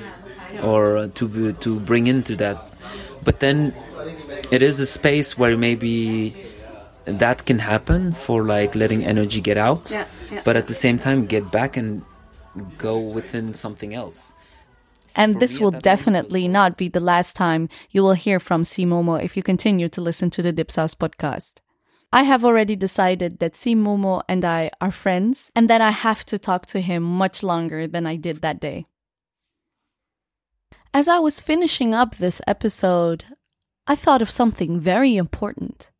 or 0.62 1.08
to 1.18 1.52
to 1.64 1.70
bring 1.90 2.06
into 2.06 2.34
that 2.36 2.56
but 3.26 3.40
then 3.44 3.72
it 4.50 4.62
is 4.62 4.80
a 4.80 4.86
space 4.86 5.38
where 5.40 5.56
maybe 5.56 6.34
that 7.04 7.38
can 7.48 7.58
happen 7.72 8.12
for 8.12 8.38
like 8.44 8.74
letting 8.82 9.04
energy 9.04 9.40
get 9.40 9.56
out 9.58 9.90
Yeah, 9.90 10.06
yeah. 10.30 10.42
but 10.44 10.54
at 10.56 10.66
the 10.66 10.74
same 10.84 10.98
time 10.98 11.26
get 11.26 11.50
back 11.50 11.76
and 11.76 12.02
go 12.78 12.98
within 12.98 13.54
something 13.54 13.94
else 13.94 14.20
And 15.16 15.34
For 15.34 15.40
this 15.42 15.52
me 15.58 15.60
will 15.64 15.74
at 15.74 15.82
that 15.82 15.90
moment 15.90 15.98
was 15.98 15.98
definitely 15.98 16.44
not 16.48 16.70
be 16.82 16.88
the 16.88 17.00
last 17.12 17.34
time 17.36 17.62
you 17.90 18.00
will 18.06 18.18
hear 18.26 18.38
from 18.38 18.62
Simomo 18.62 19.14
if 19.22 19.36
you 19.36 19.42
continue 19.42 19.88
to 19.88 20.00
listen 20.00 20.30
to 20.30 20.40
the 20.42 20.52
Dipsaus 20.52 20.94
podcast. 20.94 21.52
I 22.12 22.24
have 22.24 22.44
already 22.44 22.74
decided 22.74 23.38
that 23.38 23.52
Simomo 23.52 24.22
and 24.28 24.44
I 24.44 24.70
are 24.80 24.90
friends 24.90 25.50
and 25.54 25.70
that 25.70 25.80
I 25.80 25.90
have 25.90 26.24
to 26.26 26.38
talk 26.38 26.66
to 26.66 26.80
him 26.80 27.04
much 27.04 27.42
longer 27.42 27.86
than 27.86 28.04
I 28.04 28.16
did 28.16 28.42
that 28.42 28.60
day. 28.60 28.86
As 30.92 31.06
I 31.06 31.20
was 31.20 31.40
finishing 31.40 31.94
up 31.94 32.16
this 32.16 32.40
episode, 32.48 33.24
I 33.86 33.94
thought 33.94 34.22
of 34.22 34.30
something 34.30 34.80
very 34.80 35.16
important 35.16 35.90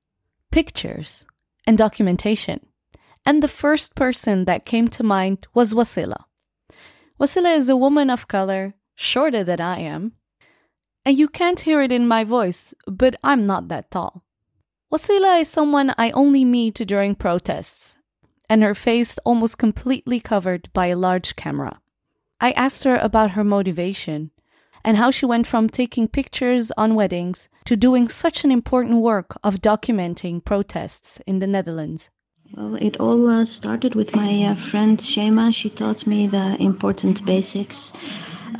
pictures 0.50 1.24
and 1.64 1.78
documentation. 1.78 2.66
And 3.24 3.40
the 3.40 3.48
first 3.48 3.94
person 3.94 4.46
that 4.46 4.64
came 4.64 4.88
to 4.88 5.04
mind 5.04 5.46
was 5.54 5.74
Wasila. 5.74 6.24
Wasila 7.20 7.56
is 7.56 7.68
a 7.68 7.76
woman 7.76 8.10
of 8.10 8.26
color, 8.26 8.74
shorter 8.96 9.44
than 9.44 9.60
I 9.60 9.78
am. 9.78 10.12
And 11.04 11.18
you 11.18 11.28
can't 11.28 11.60
hear 11.60 11.80
it 11.82 11.92
in 11.92 12.08
my 12.08 12.24
voice, 12.24 12.74
but 12.86 13.14
I'm 13.22 13.46
not 13.46 13.68
that 13.68 13.90
tall. 13.90 14.24
Wasila 14.92 15.40
is 15.40 15.48
someone 15.48 15.94
I 15.96 16.10
only 16.10 16.44
meet 16.44 16.74
during 16.74 17.14
protests, 17.14 17.96
and 18.48 18.60
her 18.64 18.74
face 18.74 19.18
almost 19.24 19.56
completely 19.56 20.18
covered 20.18 20.68
by 20.72 20.86
a 20.88 20.96
large 20.96 21.36
camera. 21.36 21.80
I 22.40 22.50
asked 22.52 22.82
her 22.82 22.96
about 22.96 23.32
her 23.32 23.44
motivation 23.44 24.32
and 24.84 24.96
how 24.96 25.12
she 25.12 25.26
went 25.26 25.46
from 25.46 25.68
taking 25.68 26.08
pictures 26.08 26.72
on 26.76 26.96
weddings 26.96 27.48
to 27.66 27.76
doing 27.76 28.08
such 28.08 28.42
an 28.42 28.50
important 28.50 29.00
work 29.00 29.38
of 29.44 29.62
documenting 29.62 30.44
protests 30.44 31.20
in 31.24 31.38
the 31.38 31.46
Netherlands. 31.46 32.10
Well, 32.56 32.74
it 32.74 32.98
all 32.98 33.28
uh, 33.28 33.44
started 33.44 33.94
with 33.94 34.16
my 34.16 34.42
uh, 34.42 34.54
friend 34.56 35.00
Shema. 35.00 35.52
She 35.52 35.70
taught 35.70 36.04
me 36.04 36.26
the 36.26 36.56
important 36.58 37.24
basics 37.24 37.92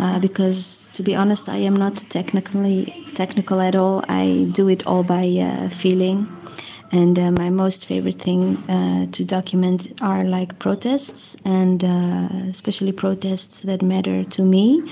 uh, 0.01 0.19
because, 0.19 0.89
to 0.95 1.03
be 1.03 1.15
honest, 1.15 1.49
I 1.49 1.59
am 1.59 1.77
not 1.77 1.97
technically 2.19 2.79
technical 3.15 3.61
at 3.61 3.75
all. 3.77 4.03
I 4.09 4.49
do 4.53 4.69
it 4.69 4.87
all 4.87 5.05
by 5.05 5.27
uh, 5.49 5.69
feeling, 5.69 6.19
And 6.93 7.19
uh, 7.19 7.31
my 7.31 7.51
most 7.51 7.87
favorite 7.87 8.21
thing 8.21 8.57
uh, 8.69 9.07
to 9.13 9.25
document 9.25 9.93
are 10.03 10.25
like 10.25 10.59
protests, 10.59 11.37
and 11.45 11.85
uh, 11.85 12.29
especially 12.51 12.93
protests 12.93 13.63
that 13.63 13.81
matter 13.83 14.25
to 14.25 14.43
me. 14.45 14.83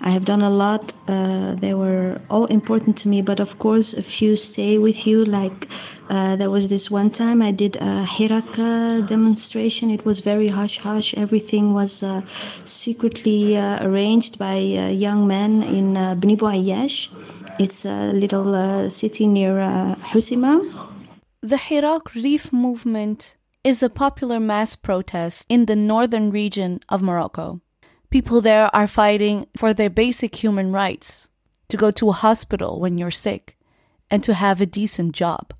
I 0.00 0.10
have 0.10 0.24
done 0.24 0.42
a 0.42 0.50
lot, 0.50 0.94
they 1.06 1.74
were 1.74 2.20
all 2.30 2.46
important 2.46 2.96
to 2.98 3.08
me, 3.08 3.22
but 3.22 3.38
of 3.40 3.58
course, 3.58 3.94
a 3.94 4.02
few 4.02 4.36
stay 4.36 4.78
with 4.78 5.06
you. 5.06 5.24
Like 5.24 5.68
uh, 6.12 6.36
there 6.36 6.50
was 6.50 6.68
this 6.68 6.90
one 6.90 7.10
time 7.10 7.42
I 7.42 7.50
did 7.50 7.74
a 7.76 8.04
Hiraka 8.14 9.06
demonstration, 9.08 9.90
it 9.90 10.04
was 10.04 10.20
very 10.20 10.48
hush 10.48 10.78
hush, 10.78 11.14
everything 11.14 11.74
was 11.74 12.02
uh, 12.02 12.20
secretly 12.64 13.56
arranged 13.58 14.38
by 14.38 14.56
young 15.06 15.26
men 15.26 15.62
in 15.62 15.96
uh, 15.96 16.14
Bni 16.14 16.36
Ayyash. 16.38 16.98
It's 17.58 17.84
a 17.84 18.12
little 18.12 18.48
city 18.90 19.26
near 19.26 19.54
Hoceima 20.12 20.52
the 21.44 21.56
Hirak 21.56 22.14
Rif 22.14 22.52
movement 22.52 23.34
is 23.64 23.82
a 23.82 23.90
popular 23.90 24.38
mass 24.38 24.76
protest 24.76 25.44
in 25.48 25.66
the 25.66 25.74
northern 25.74 26.30
region 26.30 26.78
of 26.88 27.02
Morocco. 27.02 27.60
People 28.10 28.40
there 28.40 28.70
are 28.72 28.86
fighting 28.86 29.48
for 29.56 29.74
their 29.74 29.90
basic 29.90 30.36
human 30.36 30.70
rights 30.70 31.28
to 31.68 31.76
go 31.76 31.90
to 31.90 32.10
a 32.10 32.20
hospital 32.24 32.78
when 32.78 32.96
you're 32.96 33.10
sick 33.10 33.58
and 34.08 34.22
to 34.22 34.34
have 34.34 34.60
a 34.60 34.66
decent 34.66 35.16
job. 35.16 35.52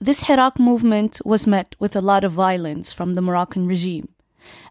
This 0.00 0.24
Hirak 0.24 0.60
movement 0.60 1.20
was 1.24 1.44
met 1.44 1.74
with 1.80 1.96
a 1.96 2.00
lot 2.00 2.22
of 2.22 2.30
violence 2.30 2.92
from 2.92 3.14
the 3.14 3.20
Moroccan 3.20 3.66
regime, 3.66 4.08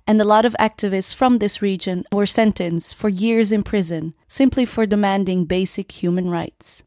and 0.08 0.22
a 0.22 0.24
lot 0.24 0.46
of 0.46 0.56
activists 0.58 1.14
from 1.14 1.40
this 1.40 1.62
region 1.62 2.06
were 2.14 2.26
sentenced 2.26 2.96
for 2.96 3.10
years 3.10 3.52
in 3.52 3.64
prison 3.64 4.14
simply 4.30 4.64
for 4.64 4.86
demanding 4.86 5.44
basic 5.44 5.92
human 5.92 6.30
rights. 6.30 6.84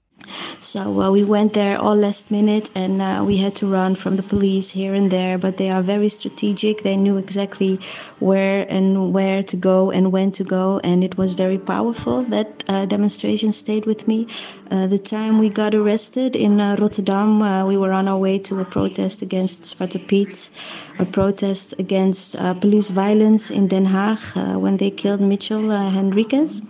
So 0.60 1.00
uh, 1.00 1.10
we 1.10 1.24
went 1.24 1.54
there 1.54 1.78
all 1.78 1.96
last 1.96 2.30
minute 2.30 2.70
and 2.74 3.00
uh, 3.00 3.22
we 3.26 3.36
had 3.38 3.54
to 3.56 3.66
run 3.66 3.94
from 3.94 4.16
the 4.16 4.22
police 4.22 4.70
here 4.70 4.94
and 4.94 5.10
there, 5.10 5.38
but 5.38 5.56
they 5.56 5.70
are 5.70 5.82
very 5.82 6.08
strategic. 6.08 6.82
They 6.82 6.96
knew 6.96 7.16
exactly 7.16 7.80
where 8.18 8.66
and 8.68 9.12
where 9.12 9.42
to 9.42 9.56
go 9.56 9.90
and 9.90 10.12
when 10.12 10.30
to 10.32 10.44
go, 10.44 10.80
and 10.84 11.02
it 11.02 11.16
was 11.16 11.32
very 11.32 11.58
powerful. 11.58 12.22
That 12.22 12.64
uh, 12.68 12.86
demonstration 12.86 13.52
stayed 13.52 13.86
with 13.86 14.06
me. 14.06 14.26
Uh, 14.70 14.86
the 14.86 14.98
time 14.98 15.38
we 15.38 15.48
got 15.48 15.74
arrested 15.74 16.36
in 16.36 16.60
uh, 16.60 16.76
Rotterdam, 16.78 17.42
uh, 17.42 17.66
we 17.66 17.76
were 17.76 17.92
on 17.92 18.06
our 18.06 18.18
way 18.18 18.38
to 18.40 18.60
a 18.60 18.64
protest 18.64 19.22
against 19.22 19.62
Zwarte 19.64 20.06
Piet, 20.06 20.50
a 20.98 21.06
protest 21.06 21.78
against 21.80 22.36
police 22.60 22.90
violence 22.90 23.50
in 23.50 23.68
Den 23.68 23.86
Haag 23.86 24.60
when 24.60 24.76
they 24.76 24.90
killed 24.90 25.20
Mitchell 25.20 25.70
Henriquez 25.70 26.62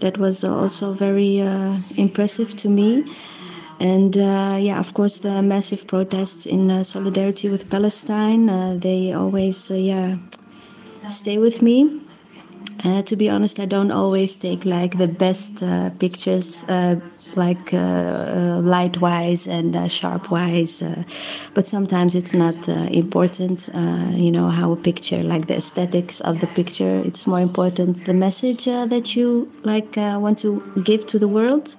that 0.00 0.18
was 0.18 0.44
also 0.44 0.92
very 0.92 1.40
uh, 1.40 1.76
impressive 1.96 2.56
to 2.56 2.68
me. 2.68 3.04
And 3.80 4.16
uh, 4.16 4.56
yeah, 4.60 4.80
of 4.80 4.92
course, 4.94 5.18
the 5.18 5.42
massive 5.42 5.86
protests 5.86 6.46
in 6.46 6.70
uh, 6.70 6.82
solidarity 6.82 7.48
with 7.48 7.70
Palestine, 7.70 8.48
uh, 8.48 8.76
they 8.80 9.12
always, 9.12 9.70
uh, 9.70 9.74
yeah, 9.74 10.16
stay 11.08 11.38
with 11.38 11.62
me. 11.62 12.00
Uh, 12.84 13.02
to 13.02 13.16
be 13.16 13.28
honest, 13.28 13.60
I 13.60 13.66
don't 13.66 13.90
always 13.92 14.36
take 14.36 14.64
like 14.64 14.98
the 14.98 15.08
best 15.08 15.62
pictures 15.98 16.64
uh, 16.68 16.96
uh, 17.36 17.76
uh 17.76 18.60
light 18.62 19.00
wise 19.00 19.46
and 19.46 19.76
uh, 19.76 19.88
sharp 19.88 20.30
wise 20.30 20.82
uh, 20.82 21.02
but 21.54 21.66
sometimes 21.66 22.14
it's 22.14 22.34
not 22.34 22.68
uh, 22.68 22.72
important 22.90 23.68
you 24.14 24.30
know 24.30 24.48
how 24.48 24.72
a 24.72 24.76
picture 24.76 25.22
like 25.22 25.46
the 25.46 25.56
aesthetics 25.56 26.20
of 26.20 26.40
the 26.40 26.46
picture 26.48 27.00
it's 27.04 27.26
more 27.26 27.40
important 27.40 28.04
the 28.04 28.14
message 28.14 28.64
that 28.64 29.14
you 29.16 29.50
like 29.62 29.96
want 29.96 30.38
to 30.38 30.62
give 30.84 31.06
to 31.06 31.18
the 31.18 31.28
world 31.28 31.74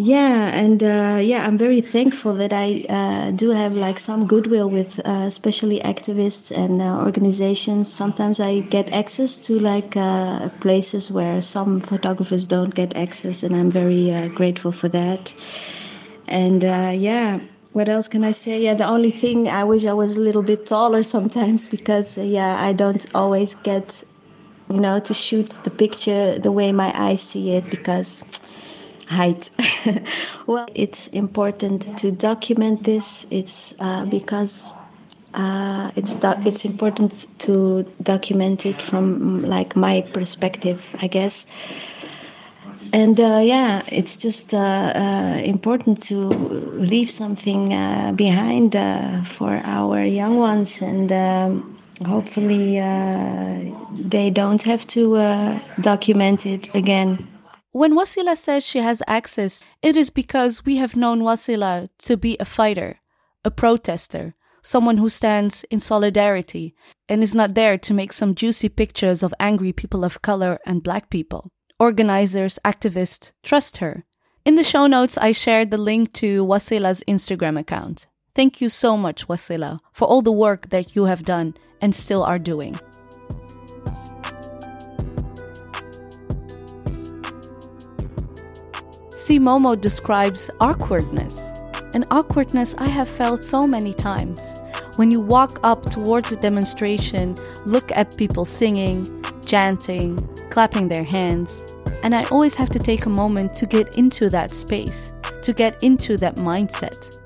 yeah 0.00 0.52
and 0.54 0.84
uh, 0.84 1.18
yeah 1.20 1.44
i'm 1.44 1.58
very 1.58 1.80
thankful 1.80 2.32
that 2.34 2.52
i 2.52 2.84
uh, 2.88 3.32
do 3.32 3.50
have 3.50 3.72
like 3.72 3.98
some 3.98 4.28
goodwill 4.28 4.70
with 4.70 5.00
uh, 5.04 5.24
especially 5.26 5.80
activists 5.80 6.56
and 6.56 6.80
uh, 6.80 7.04
organizations. 7.04 7.92
Sometimes 7.92 8.38
i 8.38 8.60
get 8.60 8.92
access 8.92 9.38
to 9.46 9.58
like 9.58 9.96
uh, 9.96 10.48
places 10.60 11.10
where 11.10 11.42
some 11.42 11.80
photographers 11.80 12.46
don't 12.46 12.74
get 12.76 12.96
access 12.96 13.42
and 13.42 13.56
i'm 13.56 13.70
very 13.72 14.12
uh, 14.12 14.28
grateful 14.28 14.70
for 14.70 14.88
that. 14.88 15.34
And 16.28 16.62
yeah 16.62 17.40
what 17.72 17.88
else 17.88 18.06
can 18.06 18.22
i 18.22 18.32
say? 18.32 18.62
Yeah 18.62 18.74
the 18.74 18.86
only 18.86 19.10
thing 19.10 19.48
i 19.48 19.64
wish 19.64 19.84
i 19.84 19.92
was 19.92 20.16
a 20.16 20.20
little 20.20 20.42
bit 20.42 20.64
taller 20.64 21.02
sometimes 21.02 21.68
because 21.76 22.16
yeah 22.18 22.56
i 22.62 22.72
don't 22.72 23.04
always 23.16 23.54
get 23.54 24.04
you 24.70 24.78
know 24.80 25.00
to 25.00 25.12
shoot 25.14 25.50
the 25.64 25.70
picture 25.70 26.38
the 26.38 26.52
way 26.52 26.70
my 26.70 26.92
eyes 26.94 27.20
see 27.22 27.52
it 27.56 27.68
because 27.70 28.22
height. 29.08 29.50
well, 30.46 30.66
it's 30.74 31.08
important 31.08 31.96
to 31.98 32.12
document 32.12 32.84
this. 32.84 33.26
It's 33.30 33.74
uh, 33.80 34.04
because 34.06 34.74
uh, 35.34 35.90
it's 35.96 36.14
do- 36.14 36.40
it's 36.46 36.64
important 36.64 37.26
to 37.38 37.84
document 38.02 38.66
it 38.66 38.80
from 38.82 39.42
like 39.44 39.76
my 39.76 40.02
perspective, 40.12 40.94
I 41.00 41.06
guess. 41.08 41.46
And 42.92 43.18
uh, 43.20 43.40
yeah, 43.42 43.82
it's 43.92 44.16
just 44.16 44.54
uh, 44.54 44.58
uh, 44.58 45.40
important 45.44 46.02
to 46.04 46.16
leave 46.16 47.10
something 47.10 47.72
uh, 47.72 48.12
behind 48.16 48.72
for 49.28 49.60
our 49.64 50.02
young 50.04 50.38
ones, 50.38 50.80
and 50.80 51.12
um, 51.12 51.76
hopefully 52.06 52.76
they 53.92 54.30
don't 54.30 54.62
have 54.62 54.86
to 54.86 55.60
document 55.80 56.46
it 56.46 56.74
again. 56.74 57.37
When 57.72 57.94
Wasila 57.94 58.36
says 58.36 58.64
she 58.66 58.78
has 58.78 59.02
access, 59.06 59.62
it 59.82 59.96
is 59.96 60.08
because 60.08 60.64
we 60.64 60.76
have 60.76 60.96
known 60.96 61.20
Wasila 61.20 61.90
to 61.98 62.16
be 62.16 62.36
a 62.40 62.46
fighter, 62.46 63.00
a 63.44 63.50
protester, 63.50 64.34
someone 64.62 64.96
who 64.96 65.08
stands 65.10 65.64
in 65.70 65.78
solidarity 65.78 66.74
and 67.08 67.22
is 67.22 67.34
not 67.34 67.54
there 67.54 67.76
to 67.76 67.94
make 67.94 68.12
some 68.12 68.34
juicy 68.34 68.70
pictures 68.70 69.22
of 69.22 69.34
angry 69.38 69.72
people 69.72 70.02
of 70.02 70.22
color 70.22 70.58
and 70.64 70.82
black 70.82 71.10
people. 71.10 71.52
Organizers, 71.78 72.58
activists 72.64 73.32
trust 73.42 73.76
her. 73.76 74.04
In 74.46 74.54
the 74.54 74.64
show 74.64 74.86
notes, 74.86 75.18
I 75.18 75.32
shared 75.32 75.70
the 75.70 75.78
link 75.78 76.14
to 76.14 76.44
Wasila's 76.44 77.04
Instagram 77.06 77.58
account. 77.60 78.06
Thank 78.34 78.60
you 78.62 78.68
so 78.70 78.96
much, 78.96 79.28
Wasila, 79.28 79.80
for 79.92 80.08
all 80.08 80.22
the 80.22 80.32
work 80.32 80.70
that 80.70 80.96
you 80.96 81.04
have 81.04 81.24
done 81.24 81.54
and 81.82 81.94
still 81.94 82.22
are 82.22 82.38
doing. 82.38 82.78
See 89.28 89.38
Momo 89.38 89.78
describes 89.78 90.50
awkwardness. 90.58 91.38
An 91.92 92.06
awkwardness 92.10 92.74
I 92.78 92.86
have 92.86 93.06
felt 93.06 93.44
so 93.44 93.66
many 93.66 93.92
times. 93.92 94.62
When 94.96 95.10
you 95.10 95.20
walk 95.20 95.60
up 95.62 95.82
towards 95.82 96.32
a 96.32 96.36
demonstration, 96.36 97.36
look 97.66 97.94
at 97.94 98.16
people 98.16 98.46
singing, 98.46 99.04
chanting, 99.44 100.16
clapping 100.48 100.88
their 100.88 101.04
hands, 101.04 101.62
and 102.02 102.14
I 102.14 102.22
always 102.30 102.54
have 102.54 102.70
to 102.70 102.78
take 102.78 103.04
a 103.04 103.10
moment 103.10 103.52
to 103.56 103.66
get 103.66 103.98
into 103.98 104.30
that 104.30 104.50
space, 104.50 105.12
to 105.42 105.52
get 105.52 105.82
into 105.82 106.16
that 106.16 106.36
mindset. 106.36 107.20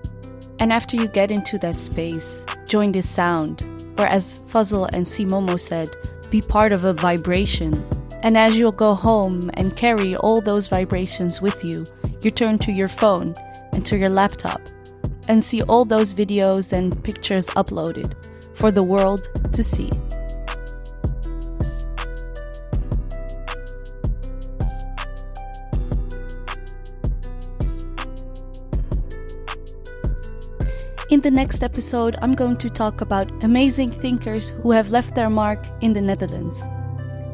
And 0.58 0.72
after 0.72 0.96
you 0.96 1.06
get 1.06 1.30
into 1.30 1.56
that 1.58 1.76
space, 1.76 2.44
join 2.66 2.90
this 2.90 3.08
sound, 3.08 3.64
or 3.96 4.06
as 4.06 4.42
Fazle 4.48 4.88
and 4.92 5.06
Simomo 5.06 5.56
said, 5.56 5.88
be 6.32 6.40
part 6.40 6.72
of 6.72 6.82
a 6.82 6.94
vibration 6.94 7.72
and 8.22 8.38
as 8.38 8.56
you'll 8.56 8.72
go 8.72 8.94
home 8.94 9.50
and 9.54 9.76
carry 9.76 10.14
all 10.16 10.40
those 10.40 10.68
vibrations 10.68 11.42
with 11.42 11.64
you, 11.64 11.84
you 12.20 12.30
turn 12.30 12.56
to 12.58 12.72
your 12.72 12.88
phone 12.88 13.34
and 13.72 13.84
to 13.84 13.98
your 13.98 14.10
laptop 14.10 14.60
and 15.28 15.42
see 15.42 15.62
all 15.62 15.84
those 15.84 16.14
videos 16.14 16.72
and 16.72 17.02
pictures 17.02 17.46
uploaded 17.50 18.14
for 18.56 18.70
the 18.70 18.82
world 18.82 19.28
to 19.52 19.62
see. 19.62 19.90
In 31.10 31.20
the 31.20 31.30
next 31.30 31.62
episode, 31.62 32.16
I'm 32.22 32.32
going 32.32 32.56
to 32.56 32.70
talk 32.70 33.02
about 33.02 33.30
amazing 33.44 33.90
thinkers 33.90 34.50
who 34.62 34.70
have 34.70 34.90
left 34.90 35.14
their 35.14 35.28
mark 35.28 35.66
in 35.82 35.92
the 35.92 36.00
Netherlands 36.00 36.62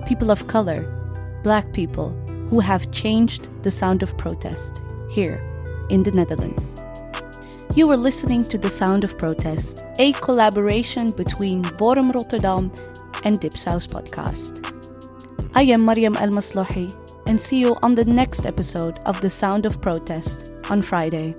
people 0.09 0.31
of 0.31 0.47
color, 0.47 0.89
black 1.43 1.71
people, 1.75 2.09
who 2.49 2.61
have 2.61 2.91
changed 2.93 3.47
the 3.63 3.71
sound 3.71 4.03
of 4.03 4.17
protest 4.17 4.81
here 5.11 5.39
in 5.91 6.03
the 6.03 6.11
Netherlands. 6.11 6.83
You 7.75 7.91
are 7.91 7.97
listening 7.97 8.45
to 8.45 8.57
The 8.57 8.71
Sound 8.71 9.05
of 9.05 9.19
Protest, 9.19 9.85
a 9.99 10.13
collaboration 10.15 11.13
between 11.13 11.63
Forum 11.63 12.11
Rotterdam 12.11 12.73
and 13.25 13.39
Dipsaus 13.39 13.87
Podcast. 13.87 14.65
I 15.55 15.65
am 15.65 15.85
Mariam 15.85 16.17
El 16.17 16.31
Maslouhi 16.31 16.89
and 17.27 17.39
see 17.39 17.59
you 17.61 17.77
on 17.83 17.95
the 17.95 18.07
next 18.07 18.47
episode 18.47 18.99
of 19.05 19.21
The 19.21 19.29
Sound 19.29 19.67
of 19.67 19.83
Protest 19.83 20.55
on 20.71 20.81
Friday. 20.81 21.35